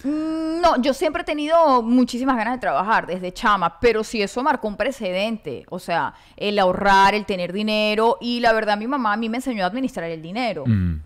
[0.03, 4.41] Mm, No, yo siempre he tenido muchísimas ganas de trabajar desde chama, pero sí eso
[4.41, 9.13] marcó un precedente, o sea, el ahorrar, el tener dinero y la verdad mi mamá
[9.13, 10.63] a mí me enseñó a administrar el dinero.
[10.65, 11.01] Mm.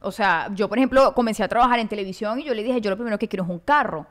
[0.00, 2.90] O sea, yo, por ejemplo, comencé a trabajar en televisión y yo le dije, yo
[2.90, 4.06] lo primero que quiero es un carro.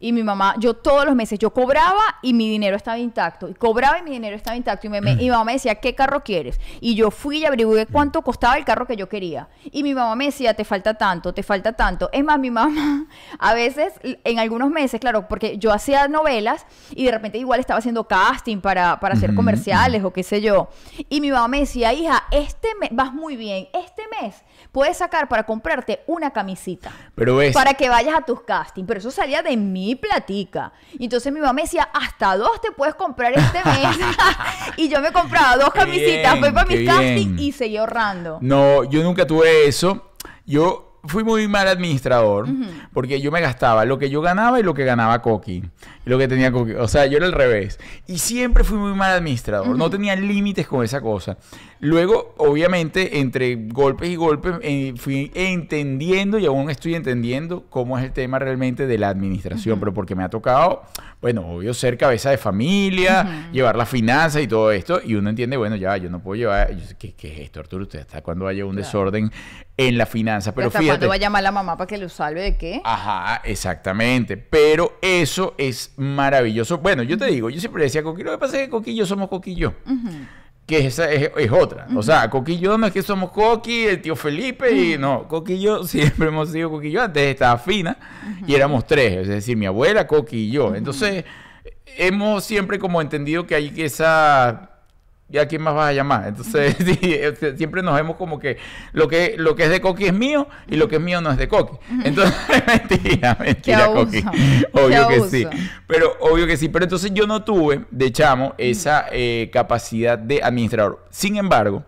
[0.00, 3.48] Y mi mamá, yo todos los meses, yo cobraba y mi dinero estaba intacto.
[3.48, 4.86] Y cobraba y mi dinero estaba intacto.
[4.86, 6.60] Y, me- me- y mi mamá me decía, ¿qué carro quieres?
[6.80, 9.48] Y yo fui y averigué cuánto costaba el carro que yo quería.
[9.64, 12.10] Y mi mamá me decía, te falta tanto, te falta tanto.
[12.12, 13.06] Es más, mi mamá,
[13.38, 17.78] a veces, en algunos meses, claro, porque yo hacía novelas y de repente igual estaba
[17.78, 20.68] haciendo casting para, para hacer comerciales o qué sé yo.
[21.08, 23.68] Y mi mamá me decía, hija, este mes vas muy bien.
[23.72, 24.36] Este mes
[24.72, 28.86] puedes sacar para comprarte una camisita Pero ves, para que vayas a tus castings.
[28.86, 30.72] Pero eso salía de mi platica.
[30.98, 33.98] Y entonces mi mamá me decía, hasta dos te puedes comprar este mes.
[34.76, 37.38] y yo me compraba dos camisitas, bien, fui para castings bien.
[37.38, 38.38] y seguí ahorrando.
[38.40, 40.12] no, yo nunca tuve eso.
[40.46, 42.46] Yo fui muy mal administrador
[42.92, 45.62] porque yo me gastaba lo que yo ganaba y lo que ganaba Coqui.
[46.06, 46.72] Y lo que tenía Coqui.
[46.72, 47.78] O sea, yo era al revés.
[48.06, 49.76] Y siempre fui muy mal administrador.
[49.76, 51.36] No tenía límites con esa cosa.
[51.84, 58.04] Luego, obviamente, entre golpes y golpes, eh, fui entendiendo y aún estoy entendiendo cómo es
[58.04, 59.78] el tema realmente de la administración.
[59.78, 60.84] Pero porque me ha tocado,
[61.20, 64.98] bueno, obvio, ser cabeza de familia, llevar las finanzas y todo esto.
[65.04, 66.74] Y uno entiende, bueno, ya, yo no puedo llevar.
[66.74, 67.82] yo ¿Qué, qué es esto, Arturo?
[67.82, 69.30] ¿Usted hasta cuándo haya un desorden
[69.76, 70.54] en la finanza?
[70.54, 71.00] Pero ¿Hasta fíjate.
[71.00, 72.80] cuándo va a llamar la mamá para que lo salve de qué?
[72.82, 74.38] Ajá, exactamente.
[74.38, 76.78] Pero eso es maravilloso.
[76.78, 78.96] Bueno, yo te digo, yo siempre decía Coqui, lo que pasa es que Coqui y
[78.96, 79.74] yo somos Coqui y yo.
[80.66, 81.86] Que esa es, es otra.
[81.94, 85.28] O sea, Coqui y yo no es que somos Coqui, el tío Felipe, y no,
[85.28, 87.02] Coqui y yo siempre hemos sido Coqui y yo.
[87.02, 87.96] Antes estaba fina
[88.46, 90.74] y éramos tres, es decir, mi abuela, Coqui y yo.
[90.74, 91.24] Entonces,
[91.96, 94.70] hemos siempre como entendido que hay que esa...
[95.30, 96.28] ¿Y a quién más vas a llamar?
[96.28, 98.58] Entonces, sí, este, siempre nos vemos como que
[98.92, 101.30] lo que lo que es de Coqui es mío y lo que es mío no
[101.30, 101.76] es de Coqui.
[102.04, 102.34] Entonces,
[102.66, 104.22] mentira, mentira, Coqui.
[104.72, 105.46] Obvio que sí.
[105.86, 106.68] Pero obvio que sí.
[106.68, 111.04] Pero entonces yo no tuve, de chamo, esa eh, capacidad de administrador.
[111.10, 111.84] Sin embargo,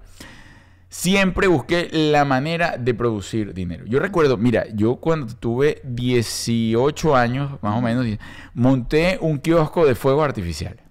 [0.89, 3.85] siempre busqué la manera de producir dinero.
[3.87, 8.07] Yo recuerdo, mira, yo cuando tuve 18 años, más o menos,
[8.55, 10.86] monté un kiosco de fuegos artificiales.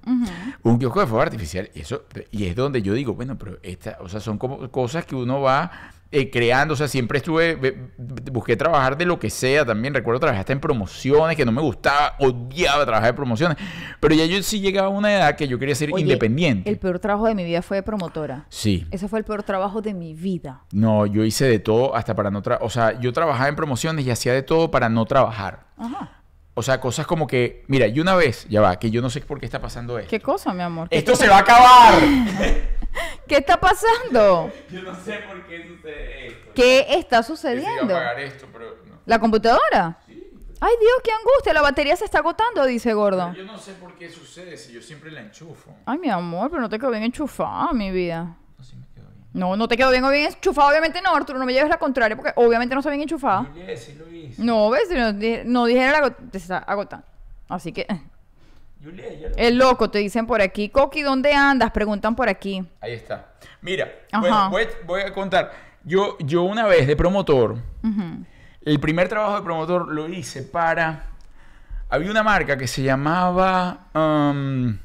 [0.63, 1.69] Un kiosco de fuego artificial.
[1.73, 5.05] Y, eso, y es donde yo digo, bueno, pero esta, o sea, son como cosas
[5.05, 5.71] que uno va
[6.11, 6.75] eh, creando.
[6.75, 7.89] O sea, siempre estuve, ve-
[8.31, 9.93] busqué trabajar de lo que sea también.
[9.93, 13.57] Recuerdo trabajar hasta en promociones, que no me gustaba, odiaba trabajar en promociones.
[13.99, 16.69] Pero ya yo sí llegaba a una edad que yo quería ser Oye, independiente.
[16.69, 18.45] El peor trabajo de mi vida fue de promotora.
[18.49, 18.85] Sí.
[18.91, 20.61] Ese fue el peor trabajo de mi vida.
[20.71, 22.65] No, yo hice de todo hasta para no trabajar.
[22.65, 25.65] O sea, yo trabajaba en promociones y hacía de todo para no trabajar.
[25.77, 26.21] Ajá.
[26.57, 29.19] O sea, cosas como que, mira, y una vez, ya va, que yo no sé
[29.21, 30.09] por qué está pasando esto.
[30.09, 30.87] ¿Qué cosa, mi amor?
[30.87, 31.95] ¿Qué, ¡Esto se va a acabar!
[33.27, 34.49] ¿Qué está pasando?
[34.71, 36.51] yo no sé por qué sucede esto.
[36.55, 37.95] ¿Qué está Que se iba a sucediendo?
[37.95, 38.95] apagar esto, pero no.
[39.05, 39.99] ¿La computadora?
[40.61, 41.53] Ay, Dios, qué angustia.
[41.53, 43.33] La batería se está agotando, dice gordo.
[43.33, 45.75] Yo no sé por qué sucede si yo siempre la enchufo.
[45.85, 48.37] Ay, mi amor, pero no te quedó bien enchufada, mi vida.
[49.35, 49.55] No.
[49.55, 52.15] No, te quedó bien o bien enchufada, obviamente no, Arturo, no me lleves la contraria,
[52.15, 53.43] porque obviamente no está bien enchufada.
[53.43, 54.41] Juliet, sí lo hice.
[54.43, 55.11] No, ves, si no,
[55.45, 57.05] no dijera la te está agotando.
[57.49, 58.01] Así que, eh,
[58.83, 60.69] Juliet, ya lo- el loco, te dicen por aquí.
[60.69, 61.71] Coqui, ¿dónde andas?
[61.71, 62.63] Preguntan por aquí.
[62.81, 63.33] Ahí está.
[63.61, 65.51] Mira, bueno, voy, voy a contar.
[65.83, 67.57] Yo, yo una vez de promotor,
[68.63, 71.03] el primer trabajo de promotor lo hice para...
[71.89, 73.79] Había una marca que se llamaba...
[73.93, 74.77] um,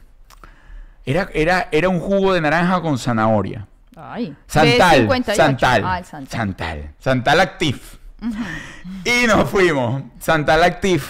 [1.07, 3.67] era, era, era un jugo de naranja con zanahoria.
[3.97, 4.37] Ay.
[4.47, 5.09] Santal.
[5.09, 5.35] B58.
[5.35, 5.83] Santal.
[5.85, 6.29] Ah, Santal.
[6.31, 6.95] Santal.
[6.99, 7.81] Santal Active.
[9.05, 10.03] Y nos fuimos.
[10.19, 11.03] Santal Active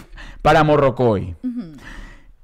[0.42, 1.36] para Morrocoy.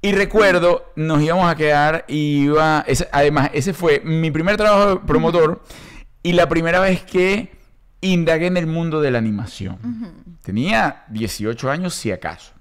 [0.01, 2.83] Y recuerdo, nos íbamos a quedar y iba...
[2.87, 5.63] ese- además, ese fue mi primer trabajo de promotor
[6.21, 7.51] y la primera vez que
[8.01, 9.79] indagué en el mundo de la animación.
[10.43, 12.51] Tenía 18 años, si acaso.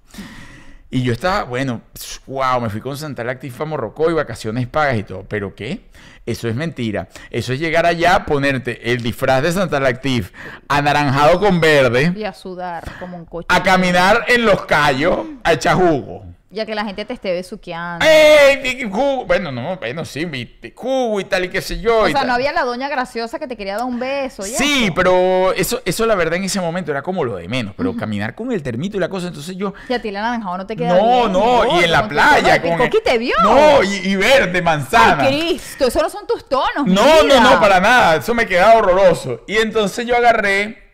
[0.88, 1.80] Y yo estaba, bueno,
[2.26, 5.24] wow, me fui con Santal Active a Morrocoy, vacaciones pagas y todo.
[5.28, 5.80] ¿Pero qué?
[6.24, 7.08] Eso es mentira.
[7.30, 10.28] Eso es llegar allá, ponerte el disfraz de Santal Active,
[10.68, 13.46] anaranjado con verde, Y a sudar como un coche.
[13.50, 16.24] a caminar en los callos, a echar jugo.
[16.48, 18.06] Ya que la gente te esté besuqueando.
[18.06, 18.84] ¡Ey!
[19.26, 22.02] Bueno, no, bueno, sí, viste, jugo y tal y qué sé yo.
[22.02, 24.44] o sea, no había la doña graciosa que te quería dar un beso.
[24.44, 24.94] Sí, eso.
[24.94, 27.74] pero eso, eso la verdad en ese momento era como lo de menos.
[27.76, 29.74] Pero caminar con el termito y la cosa, entonces yo...
[29.88, 32.62] Y a ti el anaranjado no te queda No, bien, no, y en la playa.
[32.62, 33.34] con Coqui te vio.
[33.42, 35.24] No, y, y verde, manzana.
[35.24, 36.86] Ay, Cristo, esos no son tus tonos.
[36.86, 38.16] mi No, no, no, para nada.
[38.16, 39.42] Eso me quedaba horroroso.
[39.48, 40.90] Y entonces yo agarré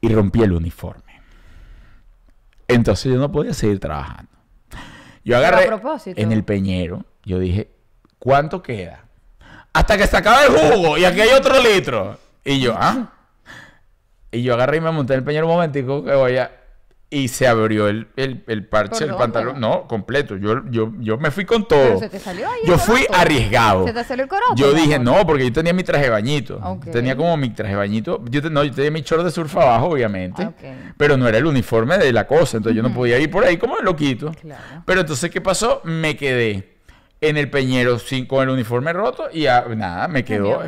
[0.00, 1.03] y rompí el uniforme.
[2.68, 4.30] Entonces yo no podía seguir trabajando.
[5.24, 6.20] Yo agarré propósito.
[6.20, 7.04] en el peñero.
[7.24, 7.70] Yo dije,
[8.18, 9.04] ¿cuánto queda?
[9.72, 12.18] Hasta que se acabe el jugo y aquí hay otro litro.
[12.44, 13.12] Y yo, ¿ah?
[14.30, 16.50] Y yo agarré y me monté en el peñero un momentico que voy a...
[17.16, 19.60] Y se abrió el, el, el parche ¿Por del pantalón.
[19.60, 20.36] No, completo.
[20.36, 21.80] Yo, yo, yo me fui con todo.
[21.80, 23.20] Pero se te salió ahí Yo fui coroto.
[23.20, 23.86] arriesgado.
[23.86, 26.60] ¿Se te salió el coroto, Yo dije, no, porque yo tenía mi traje bañito.
[26.90, 28.20] Tenía como mi traje bañito.
[28.30, 30.44] Yo, te- no, yo tenía mi short de surf abajo, obviamente.
[30.44, 30.54] Ok.
[30.96, 32.56] Pero no era el uniforme de la cosa.
[32.56, 34.32] Entonces yo no podía ir por ahí como el loquito.
[34.40, 34.82] Claro.
[34.84, 35.82] Pero entonces, ¿qué pasó?
[35.84, 36.78] Me quedé
[37.20, 40.60] en el peñero sin, con el uniforme roto y nada, me quedó.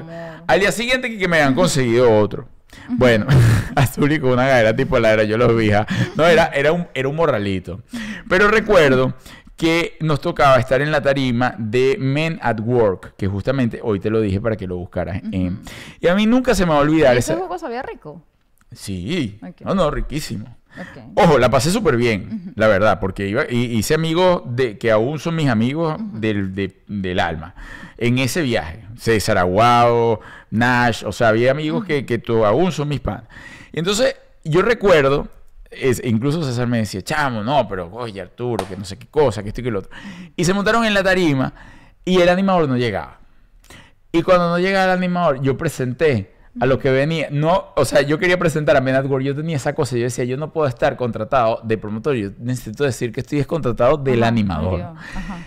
[0.47, 2.49] Al día siguiente que me habían conseguido otro.
[2.91, 3.27] Bueno,
[3.75, 5.73] azul y con una gadera tipo la era, yo los vi.
[5.73, 5.87] ¿ah?
[6.17, 7.83] No, era, era, un, era un morralito.
[8.29, 9.15] Pero recuerdo
[9.57, 14.11] que nos tocaba estar en la tarima de Men at Work, que justamente hoy te
[14.11, 15.23] lo dije para que lo buscaras.
[15.33, 15.61] en-
[16.01, 17.41] y a mí nunca se me va a olvidar ¿Ese esa...
[17.43, 18.23] jugo sabía rico?
[18.73, 20.57] Sí, no, no, riquísimo.
[21.15, 25.19] Ojo, la pasé súper bien, la verdad, porque iba, y, hice amigos de, que aún
[25.19, 27.55] son mis amigos del, de- del alma.
[27.97, 30.21] En ese viaje, César Aguado,
[30.51, 33.25] Nash, o sea, había amigos que, que aún son mis panas.
[33.73, 35.29] Y entonces, yo recuerdo,
[35.71, 39.43] es- incluso César me decía, chamo, no, pero oye, Arturo, que no sé qué cosa,
[39.43, 39.91] que esto y que lo otro.
[40.37, 41.53] Y se montaron en la tarima
[42.05, 43.19] y el animador no llegaba.
[44.13, 47.29] Y cuando no llegaba el animador, yo presenté a lo que venía.
[47.31, 49.23] No, o sea, yo quería presentar a Men at Work.
[49.25, 49.95] Yo tenía esa cosa.
[49.97, 52.15] Yo decía, yo no puedo estar contratado de promotor.
[52.15, 54.81] Yo necesito decir que estoy descontratado del Ajá, animador.
[54.81, 55.39] Ajá.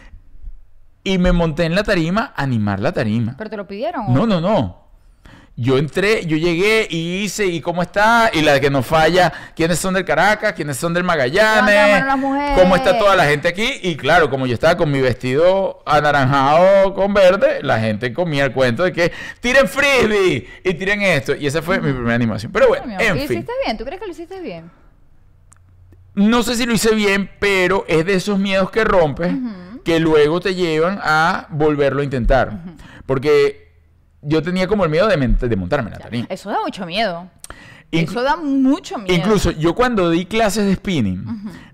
[1.03, 3.33] Y me monté en la tarima a animar la tarima.
[3.37, 4.05] ¿Pero te lo pidieron?
[4.07, 4.88] o- No, no, no.
[5.59, 8.31] Yo entré, yo llegué y hice, ¿y cómo está?
[8.33, 10.53] Y la que nos falla, ¿quiénes son del Caracas?
[10.53, 12.01] ¿Quiénes son del Magallanes?
[12.55, 13.69] ¿Cómo está toda la gente aquí?
[13.81, 18.53] Y claro, como yo estaba con mi vestido anaranjado con verde, la gente comía el
[18.53, 21.35] cuento de que tiren frisbee y tiren esto.
[21.35, 22.53] Y esa fue mi primera animación.
[22.53, 23.77] Pero bueno, en ¿y lo hiciste bien?
[23.77, 24.71] ¿Tú crees que lo hiciste bien?
[26.15, 29.33] No sé si lo hice bien, pero es de esos miedos que rompes
[29.83, 32.61] que luego te llevan a volverlo a intentar.
[33.05, 33.68] Porque
[34.21, 36.27] yo tenía como el miedo de, montarme en la tarima.
[36.29, 37.29] Eso da mucho miedo.
[37.91, 39.15] Eso da mucho miedo.
[39.15, 41.25] Incluso yo cuando di clases de spinning,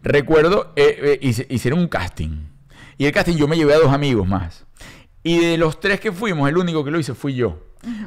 [0.01, 2.45] recuerdo, eh, eh, hice- hicieron un casting.
[2.97, 4.65] Y el casting yo me llevé a dos amigos más.
[5.23, 7.59] Y de los tres que fuimos, el único que lo hice fui yo.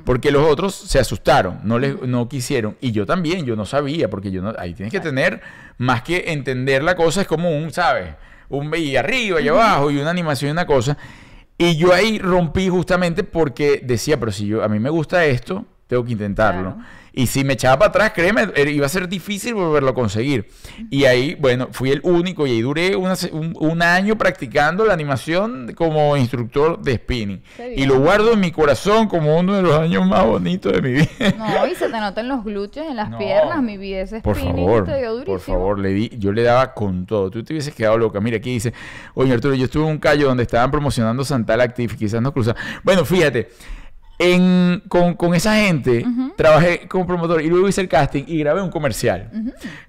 [0.04, 2.76] Porque los otros se asustaron, no, les, no quisieron.
[2.80, 5.40] Y yo también, yo no sabía, porque yo no, ahí tienes que tener,
[5.76, 8.14] más que entender la cosa, es como un, ¿sabes?
[8.48, 10.96] Un y arriba y abajo y una animación y una cosa.
[11.58, 15.64] Y yo ahí rompí justamente porque decía, pero si yo, a mí me gusta esto,
[15.88, 16.76] tengo que intentarlo.
[17.18, 20.48] Y si me echaba para atrás, créeme, iba a ser difícil volverlo a conseguir.
[20.88, 24.92] Y ahí, bueno, fui el único y ahí duré una un, un año practicando la
[24.94, 27.42] animación como instructor de spinning.
[27.74, 30.92] Y lo guardo en mi corazón como uno de los años más bonitos de mi
[30.92, 31.08] vida.
[31.36, 33.18] No, y se te notan los glúteos en las No.
[33.18, 34.02] piernas, mi vida.
[34.02, 35.24] Ese Por spinning favor, te dio durísimo.
[35.34, 37.32] por favor, le di, yo le daba con todo.
[37.32, 38.20] Tú te hubieses quedado loca.
[38.20, 38.72] Mira, aquí dice,
[39.14, 42.56] oye Arturo, yo estuve en un callo donde estaban promocionando Santal Active, quizás no cruzaba.
[42.84, 43.48] Bueno, fíjate,
[44.18, 46.04] en, con, con esa gente
[46.36, 49.30] trabajé como promotor y luego hice el casting y grabé un comercial.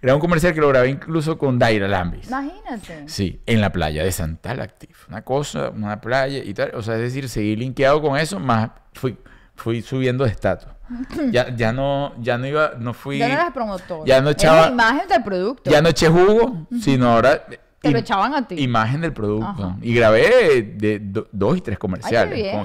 [0.01, 2.27] Grabé un comercial que lo grabé incluso con Daira Lambis.
[2.27, 3.03] Imagínate.
[3.07, 4.93] Sí, en la playa de Santal Active.
[5.09, 6.71] Una cosa, una playa y tal.
[6.75, 9.17] O sea, es decir, seguí linkeado con eso, más fui,
[9.55, 10.69] fui subiendo de estatus.
[11.31, 13.19] Ya, ya no, ya no iba, no fui.
[13.19, 14.07] Ya no eras promotor.
[14.07, 15.69] Ya no echaba- la imagen del producto.
[15.69, 17.43] Ya no eché jugo, sino ahora.
[17.81, 18.55] Te lo echaban a ti.
[18.61, 19.45] Imagen del producto.
[19.47, 19.77] Ajá.
[19.81, 22.55] Y grabé de do- dos y tres comerciales bien.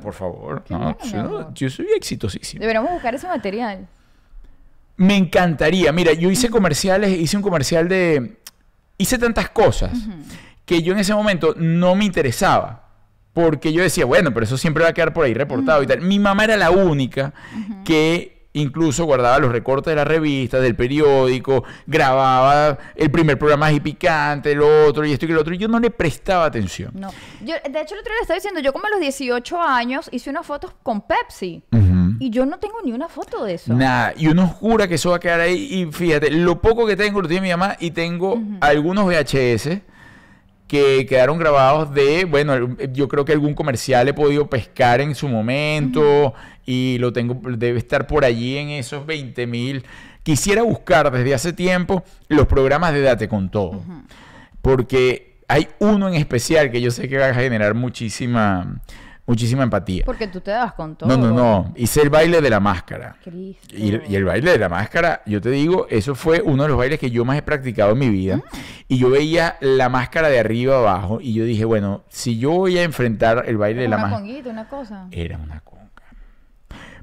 [0.00, 0.62] Por favor.
[0.68, 2.60] No, yo soy exitosísimo.
[2.60, 3.88] Deberíamos buscar ese material.
[4.96, 5.92] Me encantaría.
[5.92, 8.36] Mira, yo hice comerciales, hice un comercial de.
[8.98, 9.92] Hice tantas cosas
[10.66, 12.86] que yo en ese momento no me interesaba.
[13.32, 16.00] Porque yo decía, bueno, pero eso siempre va a quedar por ahí reportado y tal.
[16.00, 17.32] Mi mamá era la única
[17.84, 23.80] que incluso guardaba los recortes de la revista, del periódico, grababa el primer programa y
[23.80, 25.54] picante, el otro y esto y lo otro.
[25.54, 26.92] Y yo no le prestaba atención.
[26.94, 27.10] No.
[27.40, 30.08] Yo, de hecho, el otro día le estaba diciendo, yo como a los 18 años
[30.12, 31.62] hice unas fotos con Pepsi.
[32.18, 33.72] Y yo no tengo ni una foto de eso.
[33.72, 35.68] Nada, y uno jura que eso va a quedar ahí.
[35.72, 39.80] Y fíjate, lo poco que tengo lo tiene mi mamá y tengo algunos VHS
[40.70, 45.26] que quedaron grabados de, bueno, yo creo que algún comercial he podido pescar en su
[45.26, 46.32] momento
[46.64, 49.84] y lo tengo, debe estar por allí en esos 20 mil.
[50.22, 53.82] Quisiera buscar desde hace tiempo los programas de Date con Todo,
[54.62, 58.80] porque hay uno en especial que yo sé que va a generar muchísima,
[59.30, 60.04] muchísima empatía.
[60.04, 61.08] Porque tú te das con todo.
[61.08, 63.16] No, no, no, hice el baile de la máscara.
[63.22, 63.74] Cristo.
[63.76, 66.70] Y el, y el baile de la máscara, yo te digo, eso fue uno de
[66.70, 68.40] los bailes que yo más he practicado en mi vida.
[68.44, 68.58] Ah.
[68.88, 72.76] Y yo veía la máscara de arriba abajo y yo dije, bueno, si yo voy
[72.76, 74.22] a enfrentar el baile de la una máscara...
[74.26, 75.06] conguita, una cosa.
[75.12, 75.69] Era una conga.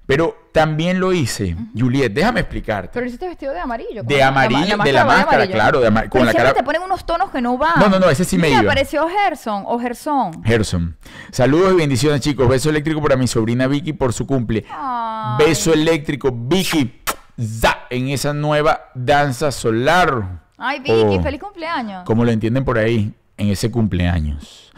[0.08, 2.90] Pero también lo hice, Juliet, déjame explicarte.
[2.94, 4.02] Pero hiciste vestido de amarillo.
[4.04, 6.82] De la- amarillo, la de la máscara, claro, de con Pero la cara- te ponen
[6.82, 7.74] unos tonos que no van.
[7.78, 8.60] No, no, no, ese sí me iba.
[8.62, 10.42] apareció Gerson o Gerson.
[10.46, 10.98] Gerson.
[11.32, 12.48] Saludos y bendiciones, chicos.
[12.48, 14.66] Beso eléctrico para mi sobrina Vicky por su cumple.
[14.72, 15.46] Ay.
[15.46, 17.02] Beso eléctrico, Vicky.
[17.40, 20.40] za, en esa nueva danza solar.
[20.58, 21.22] Ay, Vicky, Oh.
[21.22, 22.04] feliz cumpleaños.
[22.06, 24.72] como lo entienden por ahí, en ese cumpleaños.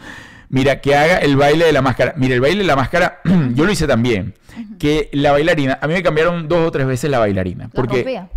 [0.50, 2.12] Mira, que haga el baile de la máscara.
[2.16, 3.20] Mira, el baile de la máscara,
[3.54, 4.34] yo lo hice también.
[4.78, 7.64] Que la bailarina, a mí me cambiaron dos o tres veces la bailarina.
[7.64, 8.28] La Porque rompía.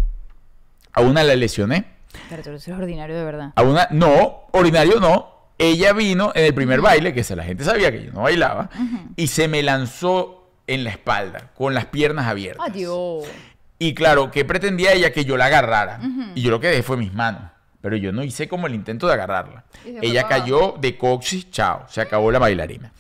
[0.94, 1.86] a una la lesioné,
[2.30, 3.52] Pero tú eres ordinario de verdad.
[3.56, 5.32] a una, no, ordinario no.
[5.58, 8.70] Ella vino en el primer baile, que la gente sabía que yo no bailaba,
[9.16, 12.68] y se me lanzó en la espalda, con las piernas abiertas.
[12.70, 13.26] Adiós.
[13.80, 15.12] Y claro, ¿qué pretendía ella?
[15.12, 16.00] Que yo la agarrara.
[16.36, 17.42] Y yo lo que dejé fue mis manos.
[17.84, 19.66] Pero yo no hice como el intento de agarrarla.
[19.84, 22.94] Ella cayó de coxis, chao, se acabó la bailarina.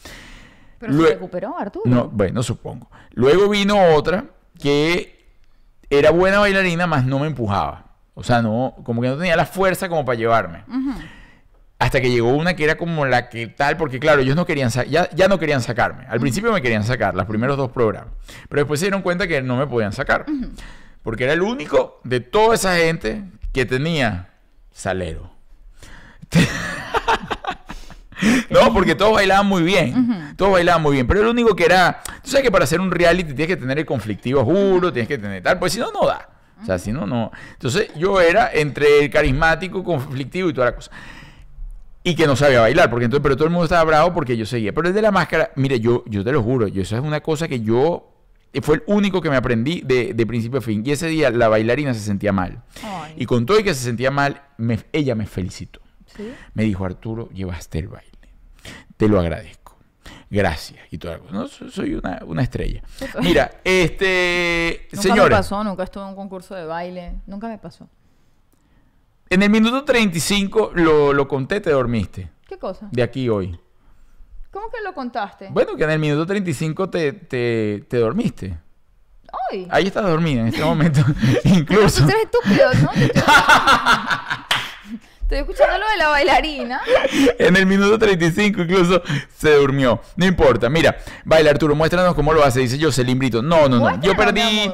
[0.77, 1.89] Pero se recuperó, Arturo.
[1.89, 2.91] No, bueno, supongo.
[3.13, 4.25] Luego vino otra
[4.59, 5.25] que
[5.89, 7.93] era buena bailarina, más no me empujaba.
[8.13, 10.65] O sea, no, como que no tenía la fuerza como para llevarme.
[11.79, 14.69] Hasta que llegó una que era como la que tal, porque claro, ellos no querían
[14.69, 16.07] ya, ya no querían sacarme.
[16.09, 18.11] Al principio me querían sacar, los primeros dos programas.
[18.49, 20.25] Pero después se dieron cuenta que no me podían sacar.
[21.03, 23.23] Porque era el único de toda esa gente
[23.53, 24.32] que tenía
[24.73, 25.31] salero.
[28.49, 30.33] No, porque todos bailaban muy bien.
[30.37, 31.07] Todos bailaban muy bien.
[31.07, 32.01] Pero el único que era.
[32.23, 35.17] Tú sabes que para hacer un reality tienes que tener el conflictivo juro, tienes que
[35.17, 35.59] tener tal.
[35.59, 36.29] Pues si no, no da.
[36.61, 37.31] O sea, si no, no.
[37.51, 40.91] Entonces yo era entre el carismático, conflictivo y toda la cosa.
[42.03, 44.45] Y que no sabía bailar, porque entonces, pero todo el mundo estaba bravo porque yo
[44.45, 44.73] seguía.
[44.73, 47.21] Pero el de la máscara, mire, yo, yo te lo juro, yo, eso es una
[47.21, 48.12] cosa que yo
[48.61, 50.83] fue el único que me aprendí de, de principio a fin.
[50.85, 52.61] Y ese día la bailarina se sentía mal.
[52.83, 53.13] Ay.
[53.17, 55.79] Y con todo y que se sentía mal, me- ella me felicitó.
[56.15, 56.31] ¿Sí?
[56.53, 58.11] Me dijo, Arturo, llevaste el baile.
[58.97, 59.77] Te lo agradezco.
[60.29, 60.79] Gracias.
[60.91, 61.19] Y todo.
[61.31, 62.83] No, so- soy una, una estrella.
[63.21, 64.87] Mira, este...
[64.91, 67.15] Nunca señores, me pasó, nunca estuve en un concurso de baile.
[67.25, 67.87] Nunca me pasó.
[69.29, 72.29] en el minuto 35 lo, lo conté, te dormiste.
[72.47, 72.87] ¿Qué cosa?
[72.91, 73.59] De aquí hoy.
[74.53, 75.47] ¿Cómo que lo contaste?
[75.49, 78.55] Bueno, que en el minuto 35 te, te, te dormiste.
[79.51, 79.67] Hoy.
[79.71, 81.01] Ahí estás dormida en este momento.
[81.45, 82.03] Incluso.
[82.05, 82.89] tú eres estúpido, ¿no?
[82.93, 83.21] Te Estoy...
[85.21, 86.81] Estoy escuchando lo de la bailarina.
[87.39, 89.01] En el minuto 35 incluso
[89.35, 89.99] se durmió.
[90.17, 90.69] No importa.
[90.69, 92.59] Mira, baila Arturo, muéstranos cómo lo hace.
[92.59, 93.41] Dice Jocelyn Brito.
[93.41, 93.99] No, no, no.
[94.01, 94.71] Yo perdí.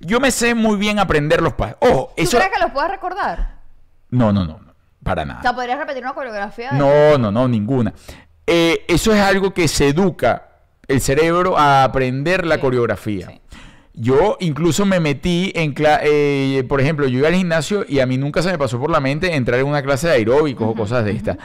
[0.00, 1.76] Yo me sé muy bien aprender los pasos.
[1.80, 2.36] Ojo, ¿Tú eso.
[2.38, 3.60] crees que los puedas recordar?
[4.08, 4.58] No, no, no.
[4.58, 4.74] no,
[5.04, 5.54] Para O sea, nada.
[5.54, 6.70] podrías repetir una coreografía.
[6.72, 7.92] de- No, no, no, ninguna.
[8.50, 10.48] Eh, eso es algo que se educa
[10.88, 13.28] el cerebro a aprender la Sí, coreografía.
[13.28, 13.40] sí.
[13.94, 18.18] Yo incluso me metí en, eh, por ejemplo, yo iba al gimnasio y a mí
[18.18, 21.04] nunca se me pasó por la mente entrar en una clase de aeróbicos o cosas
[21.04, 21.36] de estas.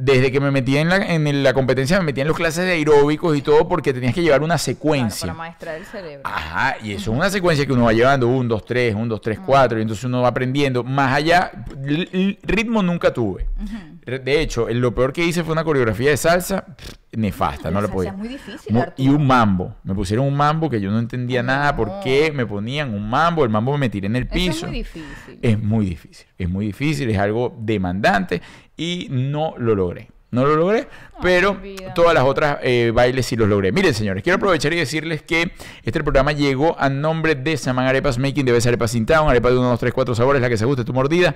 [0.00, 2.70] Desde que me metí en la, en la competencia, me metí en las clases de
[2.70, 5.26] aeróbicos y todo porque tenías que llevar una Claro, secuencia.
[5.26, 6.20] para maestra del cerebro.
[6.22, 9.20] Ajá, y eso es una secuencia que uno va llevando, un, dos, tres, un, dos,
[9.20, 10.84] tres, cuatro, y entonces uno va aprendiendo.
[10.84, 11.50] Más allá,
[12.44, 13.46] ritmo nunca tuve.
[14.06, 16.64] De hecho, lo peor que hice fue una coreografía de salsa
[17.12, 18.10] nefasta, no la podía.
[18.10, 18.94] es muy difícil, Arturo.
[18.96, 19.74] y un mambo.
[19.82, 23.42] Me pusieron un mambo que yo no entendía nada por qué me ponían un mambo.
[23.44, 24.66] El mambo me tiré en el Eso piso.
[24.66, 25.38] es muy difícil.
[25.42, 28.40] Es muy difícil, es muy difícil, es algo demandante
[28.78, 30.08] y no lo logré.
[30.30, 30.88] No lo logré,
[31.22, 31.58] pero
[31.94, 33.72] todas las otras eh, bailes sí los logré.
[33.72, 35.52] Miren, señores, quiero aprovechar y decirles que
[35.82, 39.56] este programa llegó a nombre de Saman Arepas Making de Best Arepas Town, arepa de
[39.56, 41.34] 1, 2, 3, 4 sabores, la que se guste tu mordida.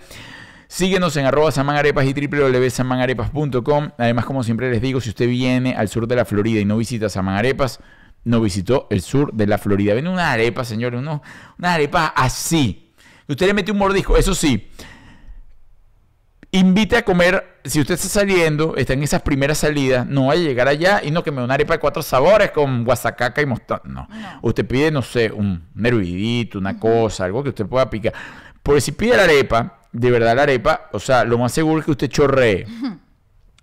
[0.72, 3.90] Síguenos en arroba samanarepas y www.samanarepas.com.
[3.98, 6.78] Además, como siempre les digo, si usted viene al sur de la Florida y no
[6.78, 7.80] visita Samanarepas,
[8.24, 9.92] no visitó el sur de la Florida.
[9.92, 11.20] Ven unas arepas, señores, unas
[11.60, 12.90] arepas así.
[13.28, 14.70] Usted le mete un mordisco, eso sí.
[16.54, 20.44] Invite a comer, si usted está saliendo, está en esas primeras salidas, no vaya a
[20.44, 23.80] llegar allá y no que me una arepa de cuatro sabores con guasacaca y mostaza.
[23.86, 24.06] No.
[24.42, 28.12] Usted pide, no sé, un, hervidito, una cosa, algo que usted pueda picar.
[28.62, 31.86] Porque si pide la arepa, de verdad la arepa, o sea, lo más seguro es
[31.86, 32.66] que usted chorree.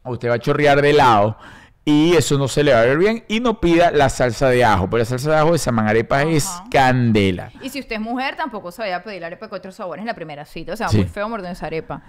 [0.03, 1.37] Usted va a chorrear de lado
[1.85, 3.23] y eso no se le va a ver bien.
[3.27, 6.49] Y no pida la salsa de ajo, pero la salsa de ajo de Samanarepa es
[6.71, 7.51] candela.
[7.61, 10.01] Y si usted es mujer, tampoco se vaya a pedir la arepa de cuatro sabores
[10.01, 10.73] en la primera cita.
[10.73, 10.97] O sea, Sí.
[10.97, 12.01] muy feo morder esa arepa.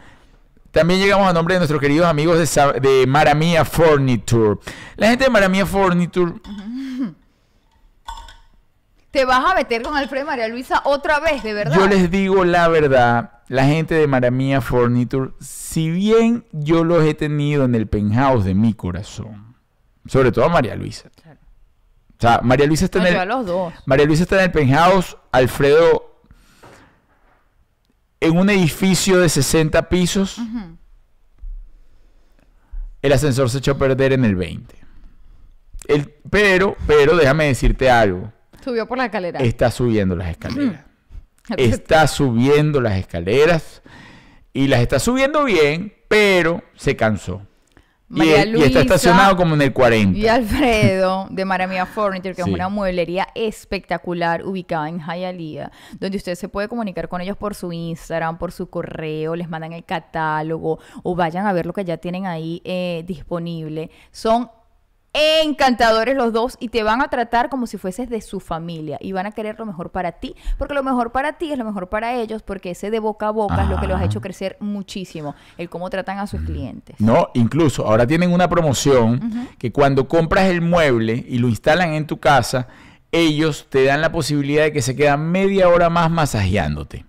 [0.70, 4.60] También llegamos a nombre de nuestros queridos amigos de, Sa- de Maramia Furniture.
[4.96, 6.34] La gente de Maramia Furniture,
[9.10, 11.74] Te vas a meter con Alfredo y María Luisa otra vez, de verdad.
[11.76, 17.14] yo les digo la verdad, la gente de Maramia Furniture, si bien yo los he
[17.14, 19.56] tenido en el penthouse de mi corazón,
[20.06, 21.10] sobre todo a María Luisa.
[21.20, 21.40] Claro.
[21.40, 23.72] O sea, María Luisa está No, en yo a el, los dos.
[23.86, 26.09] María Luisa está en el penthouse, Alfredo
[28.20, 30.38] en un edificio de 60 pisos.
[33.02, 34.76] El ascensor se echó a perder en el 20.
[35.88, 38.32] El, pero, pero déjame decirte algo.
[38.62, 39.40] Subió por la escalera.
[39.40, 40.84] Está subiendo las escaleras.
[41.56, 43.82] Está subiendo las escaleras.
[44.52, 47.46] Y las está subiendo bien, pero se cansó.
[48.12, 48.28] Y,
[48.62, 50.18] está estacionado como en el 40.
[50.18, 52.50] Y Alfredo de Maramia Furniture, que Sí.
[52.50, 57.54] es una mueblería espectacular ubicada en Hialeah, donde usted se puede comunicar con ellos por
[57.54, 61.84] su Instagram, por su correo, les mandan el catálogo o vayan a ver lo que
[61.84, 63.90] ya tienen ahí eh, disponible.
[64.10, 64.50] Son
[65.12, 69.12] encantadores los dos y te van a tratar como si fueses de su familia y
[69.12, 71.88] van a querer lo mejor para ti, porque lo mejor para ti es lo mejor
[71.88, 74.56] para ellos, porque ese de boca a boca es lo que los ha hecho crecer
[74.60, 76.96] muchísimo, el cómo tratan a sus clientes.
[77.00, 82.06] No, incluso ahora tienen una promoción que cuando compras el mueble y lo instalan en
[82.06, 82.68] tu casa,
[83.12, 87.04] ellos te dan la posibilidad de que se quedan media hora más masajeándote.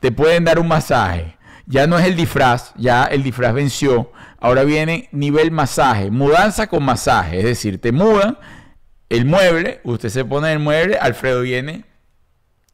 [0.00, 1.36] Te pueden dar un masaje.
[1.66, 4.10] Ya no es el disfraz, ya el disfraz venció.
[4.40, 7.38] Ahora viene nivel masaje, mudanza con masaje.
[7.38, 8.38] Es decir, te mudan
[9.10, 11.84] el mueble, usted se pone en el mueble, Alfredo viene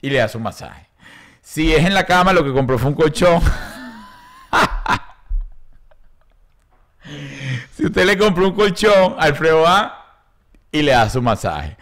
[0.01, 0.87] y le da su masaje.
[1.43, 3.41] Si es en la cama, lo que compró fue un colchón.
[7.77, 10.23] Si usted le compró un colchón, Alfredo va
[10.73, 11.77] y le da su masaje.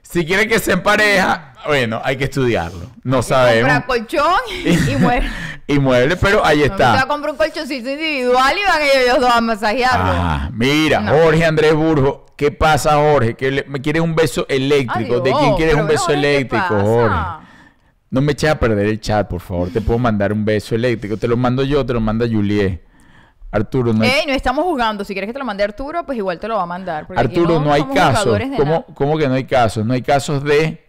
[0.00, 2.90] Si quiere que se empareja, bueno, hay que estudiarlo.
[3.02, 3.70] No sabemos.
[3.70, 5.28] Compra colchón y muere.
[5.72, 7.06] Y mueble, pero ahí está.
[7.06, 10.04] comprar un colchoncito individual y van ellos dos a masajearlo.
[10.14, 11.12] Ah, mira, No.
[11.12, 12.26] Jorge Andrés Burgo.
[12.36, 13.34] ¿Qué pasa, Jorge?
[13.34, 15.20] Que le- me quieres un beso eléctrico.
[15.20, 16.80] ¿De quién quieres un beso Jorge, ¿qué eléctrico?
[16.80, 17.16] Jorge?
[18.10, 19.70] No me eches a perder el chat, por favor.
[19.70, 21.16] Te puedo mandar un beso eléctrico.
[21.16, 22.82] Te lo mando yo, te lo manda Juliet.
[23.50, 25.04] Arturo, no hay Ey, no estamos jugando.
[25.04, 27.06] Si quieres que te lo mande Arturo, pues igual te lo va a mandar.
[27.14, 28.20] Arturo, no, hay casos.
[28.20, 28.84] jugadores de ¿Cómo, nada.
[28.94, 29.84] cómo que no hay casos?
[29.84, 30.82] No hay casos de...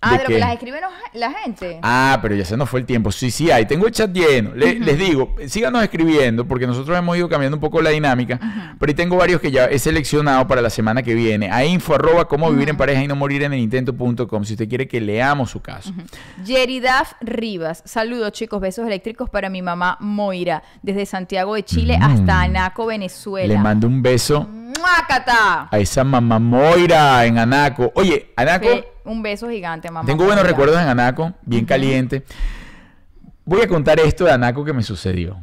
[0.00, 0.38] Ah, de, lo que qué?
[0.40, 0.80] las escribe
[1.14, 1.80] la gente.
[1.82, 3.10] Ah, pero ya se nos fue el tiempo.
[3.10, 3.66] Sí, sí hay.
[3.66, 4.54] Tengo el chat lleno.
[4.54, 8.38] Le- Les digo, síganos escribiendo porque nosotros hemos ido cambiando un poco la dinámica.
[8.78, 11.50] Pero ahí tengo varios que ya he seleccionado para la semana que viene.
[11.50, 14.68] A info arroba cómo vivir en pareja y no morir en el intento.com si usted
[14.68, 15.92] quiere que leamos su caso.
[16.44, 17.82] Yeridaf Rivas.
[17.84, 18.60] Saludos, chicos.
[18.60, 20.62] Besos eléctricos para mi mamá Moira.
[20.82, 22.02] Desde Santiago de Chile Mm.
[22.02, 23.52] hasta Anaco, Venezuela.
[23.54, 24.48] Le mando un beso
[24.78, 25.68] ¡Muácata!
[25.70, 27.92] a esa mamá Moira en Anaco.
[27.94, 28.66] Oye, Anaco,
[29.04, 30.06] Un beso gigante, mamá.
[30.06, 30.50] tengo buenos Moira.
[30.50, 32.24] recuerdos en Anaco, bien caliente.
[33.44, 35.38] Voy a contar esto de Anaco que me sucedió.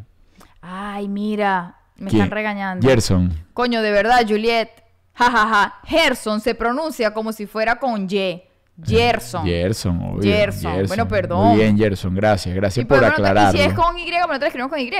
[0.62, 1.76] Ay, mira.
[1.98, 2.24] Me ¿Quién?
[2.24, 2.88] están regañando.
[2.88, 3.34] Gerson.
[3.54, 4.70] Coño, de verdad, Juliet.
[5.14, 5.76] Ja, ja, ja.
[5.86, 8.44] Gerson se pronuncia como si fuera con Y.
[8.86, 9.46] Gerson.
[9.46, 10.22] Gerson, obvio.
[10.24, 10.86] Gerson.
[10.88, 11.48] Bueno, perdón.
[11.50, 12.14] Muy bien, Gerson.
[12.14, 12.54] Gracias.
[12.54, 13.58] Gracias Y por pero no te- aclararlo.
[13.58, 14.92] Y si es con Y, ¿por qué no te escribimos con Y?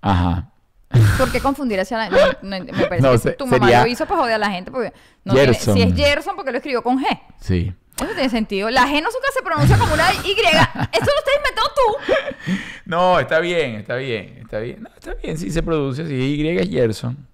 [0.00, 0.50] Ajá.
[1.18, 3.82] ¿Por qué confundir hacia la no, no, Me parece No, que se- tu mamá sería-
[3.82, 4.70] lo hizo para joder a la gente.
[4.70, 4.92] Porque
[5.24, 5.74] no tiene- Gerson.
[5.74, 7.06] si es Gerson, porque lo escribió con G.
[7.40, 7.72] Sí.
[7.96, 8.70] Eso tiene sentido.
[8.70, 10.30] La G no nunca se pronuncia como una Y.
[10.32, 12.14] Eso lo estás inventando tú.
[12.86, 14.82] No, está bien, está bien, está bien.
[14.84, 16.14] No, está bien, sí se produce así.
[16.14, 17.26] Y es Gerson.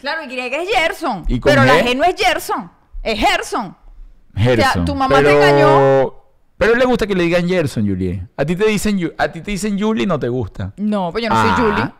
[0.00, 1.24] Claro, Y es Gerson.
[1.28, 1.96] ¿Y con pero la G?
[1.96, 2.70] No es Gerson.
[3.02, 3.74] Es Gerson.
[4.36, 4.84] Gerson.
[4.84, 6.12] tu mamá te engañó.
[6.58, 8.26] Pero le gusta que le digan Gerson, Julie.
[8.36, 10.72] A ti te dicen, a ti te dicen Julie y no te gusta.
[10.76, 11.54] No, pues yo no Ah.
[11.56, 11.90] soy Julie.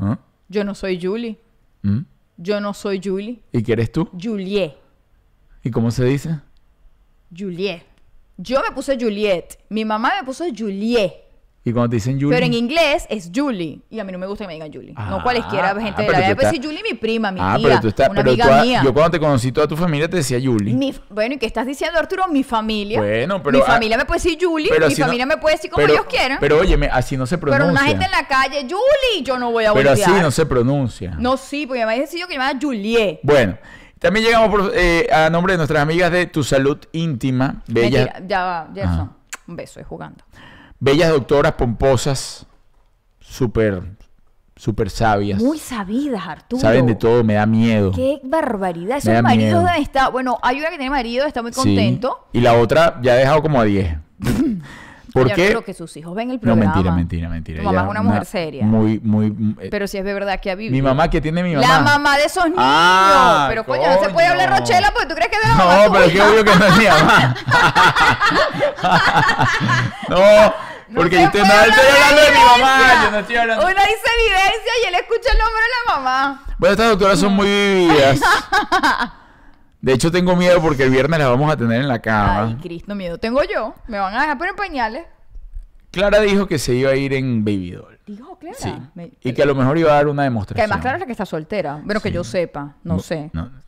[0.00, 0.18] ¿Ah?
[0.48, 1.38] Yo no soy Julie.
[1.82, 2.00] ¿Mm?
[2.38, 3.40] Yo no soy Julie.
[3.52, 4.08] ¿Y qué eres tú?
[4.20, 4.74] Juliet.
[5.62, 6.40] ¿Y cómo se dice?
[7.36, 7.82] Juliet.
[8.38, 9.58] Yo me puse Juliet.
[9.68, 11.12] Mi mamá me puso Juliet.
[11.62, 12.34] ¿Y cuando te dicen Julie?
[12.34, 13.82] Pero en inglés es Julie.
[13.90, 14.94] Y a mí no me gusta que me digan Julie.
[14.94, 16.34] no Ah, cualesquiera gente ah, de pero la vida.
[16.34, 18.08] Pues estás- sí, Julie, mi prima, mi ah, tía, pero tú estás...
[18.08, 18.80] una pero amiga tú has- mía.
[18.82, 20.72] Yo cuando te conocí toda tu familia te decía Julie.
[20.72, 22.28] Mi- bueno, ¿y qué estás diciendo, Arturo?
[22.28, 22.98] Mi familia.
[22.98, 24.70] Bueno, pero- Mi ah, familia me puede decir Julie.
[24.70, 26.38] pero Mi no- familia me puede decir como pero- ellos quieran.
[26.40, 27.58] Pero óyeme, así no se pronuncia.
[27.66, 30.10] Pero una gente en la calle, Julie, yo no voy a Pero voltear.
[30.12, 31.14] así no se pronuncia.
[31.18, 33.20] No, sí, porque me había decidido que llamaba Juliet.
[33.22, 33.58] Bueno,
[33.98, 38.22] también llegamos por, eh, a nombre de nuestras amigas de Tu Salud Íntima, bellas, Mentira,
[38.26, 39.12] ya va, Gerson.
[39.46, 40.24] Un beso, estoy jugando.
[40.80, 42.46] Bellas doctoras pomposas,
[43.20, 43.82] súper,
[44.56, 45.40] súper sabias.
[45.40, 46.60] Muy sabidas, Arturo.
[46.60, 47.92] Saben de todo, me da miedo.
[47.92, 48.98] Qué barbaridad.
[48.98, 50.10] Esos maridos deben estar.
[50.10, 51.60] Bueno, hay una que tiene marido, está muy Sí.
[51.60, 52.26] contento.
[52.32, 53.96] Y la otra ya ha dejado como a 10.
[55.12, 55.42] ¿Por Ay, qué?
[55.48, 56.72] Arturo, que sus hijos ven el No, programa.
[56.72, 57.58] mentira, mentira, mentira.
[57.58, 58.64] Tu mamá Ella es una mujer seria.
[58.64, 59.56] Muy, muy...
[59.60, 60.70] eh, Pero si es de verdad que ha vivido.
[60.72, 61.66] mi mamá, que tiene mi mamá?
[61.66, 62.58] La mamá de esos niños.
[62.60, 64.40] Ah, pero coño, no se puede coño.
[64.40, 66.28] hablar Rochela porque tú crees que es de la mamá No, pero tuya.
[66.30, 67.34] obvio que no es mi mamá.
[70.08, 70.52] no, No
[70.94, 73.04] porque se yo estoy, hablando de mi mamá.
[73.04, 73.62] Yo no estoy hablando.
[73.64, 76.44] Uno dice evidencia y él escucha el nombre de la mamá.
[76.58, 78.20] Bueno, estas doctoras son muy vividas.
[79.80, 82.58] De hecho, tengo miedo porque el viernes las vamos a tener en la Ay, cama.
[82.60, 83.74] Cristo, miedo tengo yo.
[83.88, 85.06] Me van a dejar poner pañales.
[85.90, 87.98] Clara dijo que se iba a ir en Baby Doll.
[88.06, 88.56] Dijo, Clara.
[88.58, 88.72] Sí.
[88.94, 90.62] Me- Y que a lo mejor iba a dar una Que demostración.
[90.64, 91.80] además Clara es la que está soltera.
[91.82, 92.76] Bueno, que yo sepa.
[92.84, 93.30] No, sé.
[93.32, 93.62] No, Clara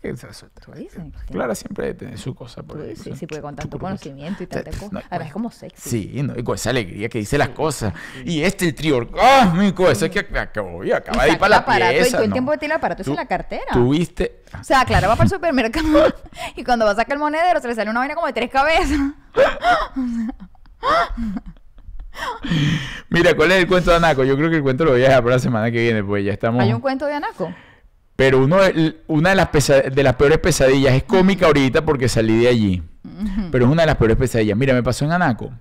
[0.00, 1.02] que dices.
[1.30, 2.90] Clara siempre debe tener su cosa por ahí.
[2.90, 4.88] dices, sí, puede con tanto conocimiento y tanta cosa.
[4.92, 5.90] no, Además es como sexy.
[5.90, 7.92] Sí, no, y con esa alegría que dice las cosas.
[8.24, 11.56] Y este el trío orgásmico, eso es que acabó, y acaba de ir para la
[11.58, 12.10] aparato, y pieza.
[12.12, 12.34] todo el no.
[12.34, 13.72] tiempo que tiene el aparato es en la cartera.
[13.72, 14.42] Tuviste...
[14.58, 16.14] O sea, Clara va para el supermercado
[16.56, 18.50] y cuando va a sacar el monedero se le sale una vaina como de tres
[18.50, 18.98] cabezas.
[23.10, 24.24] Mira, ¿cuál es el cuento de Anaco?
[24.24, 26.24] Yo creo que el cuento lo voy a dejar para la semana que viene, pues
[26.24, 26.62] ya estamos...
[26.62, 27.52] Hay un cuento de Anaco.
[28.18, 29.48] Pero uno de- una de las,
[29.94, 32.82] de las peores pesadillas es cómica ahorita porque salí de allí.
[33.52, 34.58] Pero es una de las peores pesadillas.
[34.58, 35.52] Mira, me pasó en Anaco.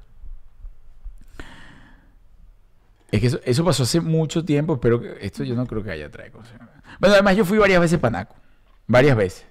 [3.12, 4.80] Es que eso, eso pasó hace mucho tiempo.
[4.80, 6.82] Que esto yo no creo que haya traído consecuencias.
[6.99, 8.36] Bueno, además yo fui varias veces para Anaco.
[8.88, 9.45] Varias veces.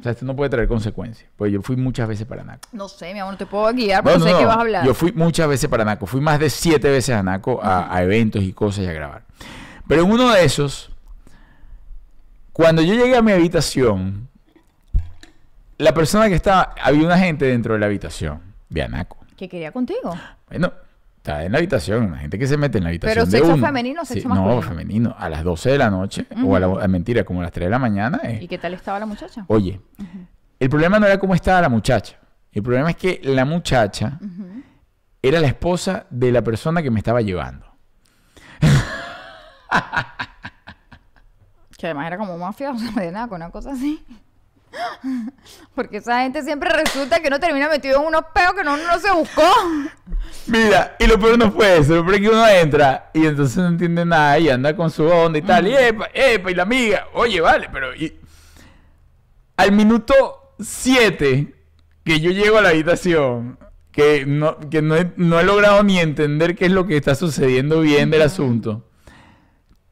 [0.00, 1.28] O sea, esto no puede traer consecuencias.
[1.36, 2.68] Pues yo fui muchas veces para Anaco.
[2.72, 4.56] No sé, mi amor, no te puedo guiar porque No, no, sé no, qué vas
[4.56, 4.86] a hablar.
[4.86, 6.04] Yo fui muchas veces para Anaco.
[6.06, 9.22] Fui más de siete veces a Anaco a, a eventos y cosas y a grabar.
[9.88, 10.90] Pero en uno de esos,
[12.54, 14.28] cuando yo llegué a mi habitación,
[15.76, 18.40] la persona que estaba, había una gente dentro de la habitación
[18.70, 19.18] de Anaco.
[19.36, 20.16] ¿Qué quería contigo?
[20.48, 20.72] Bueno,
[21.16, 23.54] estaba en la habitación, una gente que se mete en la habitación Pero de sexo
[23.54, 23.66] uno.
[23.66, 24.62] femenino o sexo No, masculino.
[24.62, 25.14] femenino.
[25.18, 27.66] A las 12 de la noche, o a la, a mentira, como a las 3
[27.66, 28.20] de la mañana.
[28.22, 29.44] eh, ¿Y qué tal estaba la muchacha?
[29.48, 29.80] Oye,
[30.60, 32.18] el problema no era cómo estaba la muchacha.
[32.52, 34.20] El problema es que la muchacha
[35.20, 37.66] era la esposa de la persona que me estaba llevando.
[41.84, 44.02] Que además era como mafioso de nada, con una cosa así.
[45.74, 48.98] Porque esa gente siempre resulta que no termina metido en unos peos que no, no
[48.98, 49.42] se buscó.
[50.46, 53.58] Mira, y lo peor no fue eso, lo peor es que uno entra y entonces
[53.58, 56.62] no entiende nada y anda con su onda y tal, y epa, epa, y la
[56.62, 58.18] amiga, oye, vale, pero y-
[59.58, 61.54] al minuto 7
[62.02, 63.58] que yo llego a la habitación,
[63.92, 67.14] que no, que no he, no he logrado ni entender qué es lo que está
[67.14, 68.88] sucediendo bien del asunto,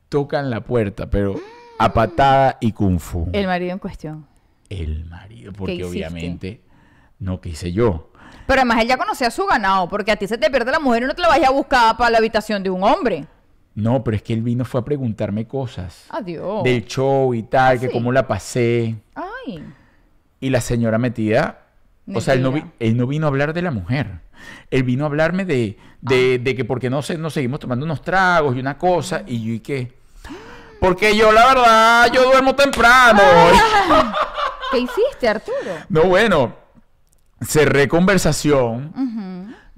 [0.09, 1.39] tocan la puerta, pero
[1.85, 3.29] a patada y kung fu.
[3.33, 4.27] El marido en cuestión.
[4.69, 6.61] El marido, porque obviamente
[7.19, 8.11] No, ¿qué hice yo?
[8.47, 10.81] Pero además él ya conocía a su ganado, porque a ti se te pierde la
[10.81, 13.27] mujer y no te la vayas a buscar para la habitación de un hombre.
[13.75, 16.07] No, pero es que él vino fue a preguntarme cosas.
[16.11, 16.63] Adiós.
[16.65, 17.93] Del show y tal, que sí?
[17.93, 18.97] cómo la pasé.
[19.15, 19.63] Ay.
[20.41, 21.67] Y la señora metida.
[22.13, 24.21] O sea, él no, vi- él no vino a hablar de la mujer.
[24.71, 28.03] Él vino a hablarme de, de, de que porque no se, nos seguimos tomando unos
[28.03, 29.23] tragos y una cosa.
[29.27, 29.93] Y yo, ¿y qué?
[30.83, 33.23] Porque yo, la verdad, yo duermo temprano.
[34.73, 35.77] ¿Qué hiciste, Arturo?
[35.89, 36.57] No, bueno,
[37.41, 38.93] cerré conversación.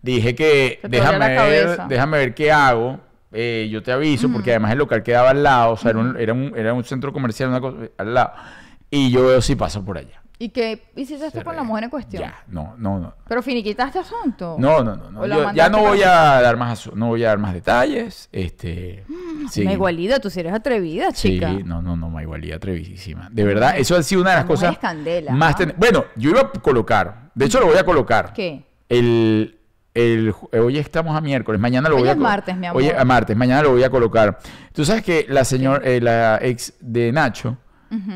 [0.00, 3.00] Dije que Se déjame ver, déjame ver qué hago.
[3.32, 6.16] eh, yo te aviso, porque además el local quedaba al lado, o sea, era, un,
[6.16, 8.32] era, un, era un centro comercial una cosa, al lado.
[8.90, 10.22] Y yo veo si paso por allá.
[10.36, 12.22] ¿Y qué hiciste esto con la mujer en cuestión?
[12.24, 13.14] Ya, no, no, no.
[13.28, 14.56] Pero finiquitaste asunto.
[14.58, 15.10] No, no, no.
[15.10, 15.20] no.
[15.20, 16.10] ¿O la Yo ya no voy a
[16.42, 18.28] dar más no voy a dar más detalles.
[18.32, 19.04] Este.
[19.50, 19.62] Sí.
[19.64, 21.50] Me igualida, tú si eres atrevida, chica.
[21.50, 23.28] Sí, no, no, no, ma igualidad atrevidísima.
[23.30, 26.06] De verdad, eso ha sido una de las La cosas es candela, más ten- Bueno,
[26.16, 28.32] yo iba a colocar, de hecho lo voy a colocar.
[28.32, 28.64] ¿Qué?
[28.88, 29.58] El,
[29.92, 32.66] el eh, hoy estamos a miércoles, mañana lo Hoy voy a es co- martes, mi
[32.66, 32.80] amor.
[32.82, 34.38] Hoy a martes, mañana lo voy a colocar.
[34.72, 37.58] Tú sabes que la señora, eh, la ex de Nacho,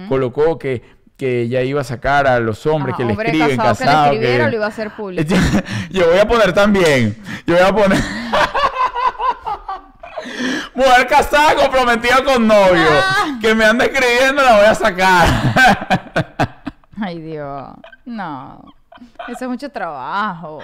[0.09, 0.83] colocó que,
[1.19, 4.39] que ella iba a sacar a los hombres Ajá, que le escriben, casado que le
[4.39, 5.35] lo iba a hacer público.
[5.91, 7.21] Yo voy a poner también.
[7.45, 7.99] Yo voy a poner.
[10.75, 12.87] Mujer casada comprometida con novio.
[12.89, 13.37] Ah.
[13.41, 15.27] Que me anda escribiendo, la voy a sacar.
[17.01, 17.69] Ay, Dios.
[18.05, 18.63] No.
[19.29, 20.61] Eso es mucho trabajo.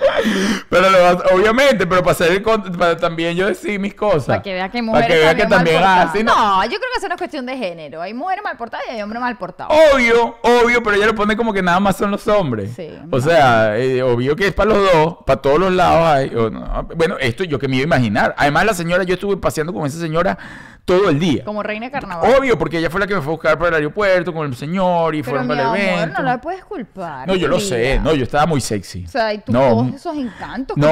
[0.70, 4.26] pero lo vas- obviamente, pero para hacer el para también yo decir mis cosas.
[4.26, 6.22] Para que vea que hay Para mujeres que vea que también, así.
[6.24, 6.34] ¿no?
[6.34, 8.00] No, yo creo que eso no es cuestión de género.
[8.00, 9.76] Hay mujeres mal portadas y hay hombres mal portados.
[9.94, 12.72] Obvio, obvio, pero ella lo pone como que nada más son los hombres.
[12.74, 13.20] Sí, o no.
[13.20, 16.30] sea, eh, obvio que es para los dos, para todos los lados hay.
[16.30, 16.88] no.
[16.96, 18.34] Bueno, esto yo que me iba a imaginar.
[18.38, 20.38] Además, la señora, yo estuve paseando con esa señora
[20.84, 21.44] todo el día.
[21.44, 22.34] Como reina de carnaval.
[22.38, 24.54] Obvio, porque ella fue la que me fue a buscar para el aeropuerto con el
[24.54, 26.18] señor y Pero fueron mi para el amor, evento.
[26.22, 27.26] no la puedes culpar.
[27.26, 27.68] No, yo lo vida.
[27.68, 29.04] sé, no, yo estaba muy sexy.
[29.06, 30.74] O sea, y tú no, esos encantos.
[30.74, 30.86] que no,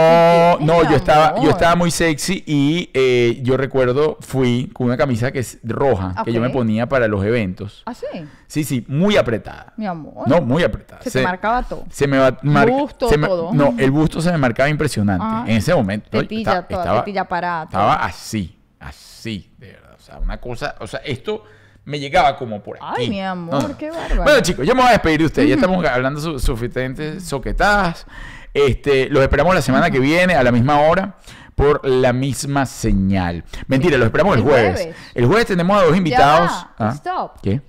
[0.59, 4.97] tienes, no, yo estaba, yo estaba muy sexy y eh, yo recuerdo fui con una
[4.97, 7.83] camisa que es roja que yo me ponía para los eventos.
[7.87, 8.07] ¿Ah, sí?
[8.47, 9.73] Sí, sí, muy apretada.
[9.77, 10.29] Mi amor.
[10.29, 11.03] No, muy apretada.
[11.03, 11.85] Se te marcaba todo.
[11.91, 13.53] Se me va mar- Busto, se me- todo.
[13.53, 15.45] No, el busto se me marcaba impresionante Ah.
[15.47, 16.11] en ese momento.
[16.11, 17.65] Tetilla, Estaba- toda, estaba- tetilla parada.
[17.65, 19.93] Estaba así, así, de verdad.
[19.99, 21.45] O sea, una cosa, o sea, esto
[21.85, 23.03] me llegaba como por aquí.
[23.03, 24.23] Ay, mi amor, qué bárbaro.
[24.25, 25.49] Bueno, chicos, yo me voy a despedir de ustedes.
[25.49, 28.07] Ya estamos hablando su- suficientes soquetadas.
[28.55, 31.17] Este, los esperamos la semana que viene a la misma hora
[31.55, 33.45] por la misma señal.
[33.67, 34.75] Mentira, los esperamos el, El jueves.
[34.81, 34.97] jueves.
[35.15, 36.51] El jueves tenemos a dos invitados.
[36.79, 36.93] ¿Ah?
[36.95, 37.41] stop.
[37.43, 37.61] ¿Qué?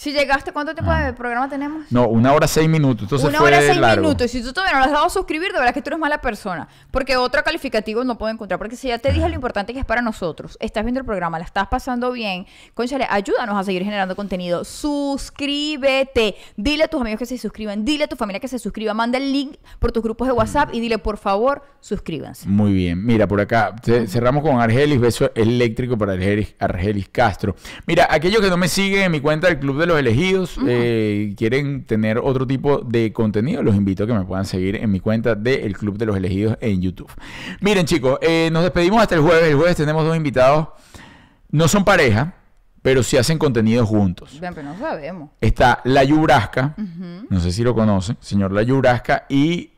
[0.00, 1.84] Si llegaste, ¿cuánto tiempo de programa tenemos?
[1.92, 3.02] No, una hora seis minutos.
[3.02, 4.02] Entonces Una fue hora seis largo.
[4.02, 4.24] minutos.
[4.34, 5.98] Y si tú todavía no le has dado a suscribir, de verdad que tú eres
[6.00, 6.68] mala persona.
[6.90, 8.56] Porque otro calificativo no puedo encontrar.
[8.56, 11.38] Porque si ya te dije lo importante que es para nosotros, estás viendo el programa,
[11.38, 14.64] la estás pasando bien, conchale, ayúdanos a seguir generando contenido.
[14.64, 16.34] Suscríbete.
[16.56, 17.84] Dile a tus amigos que se suscriban.
[17.84, 18.94] Dile a tu familia que se suscriba.
[18.94, 22.48] Manda el link por tus grupos de WhatsApp y dile, por favor, suscríbanse.
[22.48, 27.54] Muy bien, mira por acá, ce- cerramos con Argelis, beso eléctrico para Argelis, Argelis Castro.
[27.86, 31.34] Mira, aquellos que no me siguen en mi cuenta del Club de los Elegidos, eh,
[31.36, 35.00] quieren tener otro tipo de contenido, los invito a que me puedan seguir en mi
[35.00, 37.10] cuenta del Club de los Elegidos en YouTube.
[37.60, 40.68] Miren chicos, eh, nos despedimos hasta el jueves, el jueves tenemos dos invitados,
[41.50, 42.34] no son pareja,
[42.82, 44.38] pero sí hacen contenido juntos.
[44.40, 45.30] Bien, pero no sabemos.
[45.40, 46.74] Está La Yubrasca,
[47.28, 49.72] no sé si lo conocen, señor La Yubrasca, y...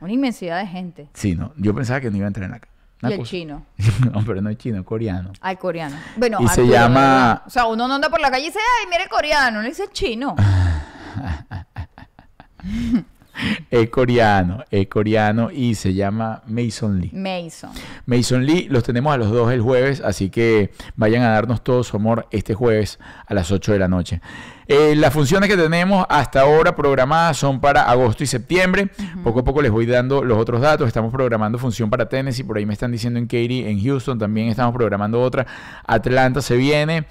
[0.00, 1.08] Una inmensidad de gente.
[1.14, 2.68] Sí, no, yo pensaba que no iba a entrar en acá.
[3.02, 3.66] Y el cosa- chino.
[4.12, 5.32] no, pero no es chino, es coreano.
[5.40, 5.96] Al coreano.
[6.16, 7.42] Bueno, Y se Arturo, llama-.
[7.46, 9.62] O sea, uno no anda por la calle y dice, ay, mire coreano.
[9.62, 10.34] Le dice chino.
[13.70, 17.10] Es coreano, es coreano y se llama Mason Lee.
[17.12, 17.70] Mason.
[18.06, 21.82] Mason Lee, los tenemos a los dos el jueves, así que vayan a darnos todo
[21.84, 24.20] su amor este jueves a las 8 de la noche.
[24.68, 28.88] Eh, las funciones que tenemos hasta ahora programadas son para agosto y septiembre.
[29.22, 30.88] Poco a poco les voy dando los otros datos.
[30.88, 34.48] Estamos programando función para Tennessee, por ahí me están diciendo en Katy, en Houston también
[34.48, 35.46] estamos programando otra.
[35.86, 37.06] Atlanta se viene.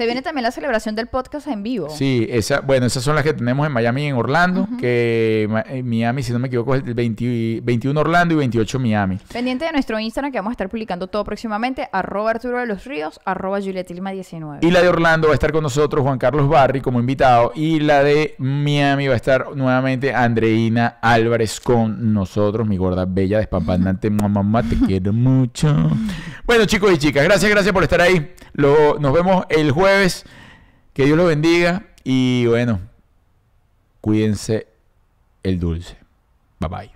[0.00, 1.90] Se viene también la celebración del podcast en vivo.
[1.90, 5.86] Sí, esa, bueno, esas son las que tenemos en Miami y en Orlando, que en
[5.86, 9.18] Miami, si no me equivoco, es el 20 21 Orlando y 28 Miami.
[9.30, 11.86] Pendiente de nuestro Instagram que vamos a estar publicando todo próximamente.
[11.92, 14.60] Arroba Arturo de los Ríos, arroba Juliet Lima 19.
[14.62, 17.52] Y la de Orlando va a estar con nosotros Juan Carlos Barri como invitado.
[17.54, 23.36] Y la de Miami va a estar nuevamente Andreina Álvarez con nosotros, mi gorda bella,
[23.36, 24.08] despampanante.
[24.10, 25.76] Mamá, te quiero mucho.
[26.46, 28.32] Bueno, chicos y chicas, gracias, gracias por estar ahí.
[28.54, 29.89] Lo- nos vemos el jueves.
[30.92, 31.86] Que Dios los bendiga.
[32.04, 32.80] Y bueno,
[34.00, 34.66] cuídense
[35.42, 35.96] el dulce.
[36.58, 36.90] Bye bye.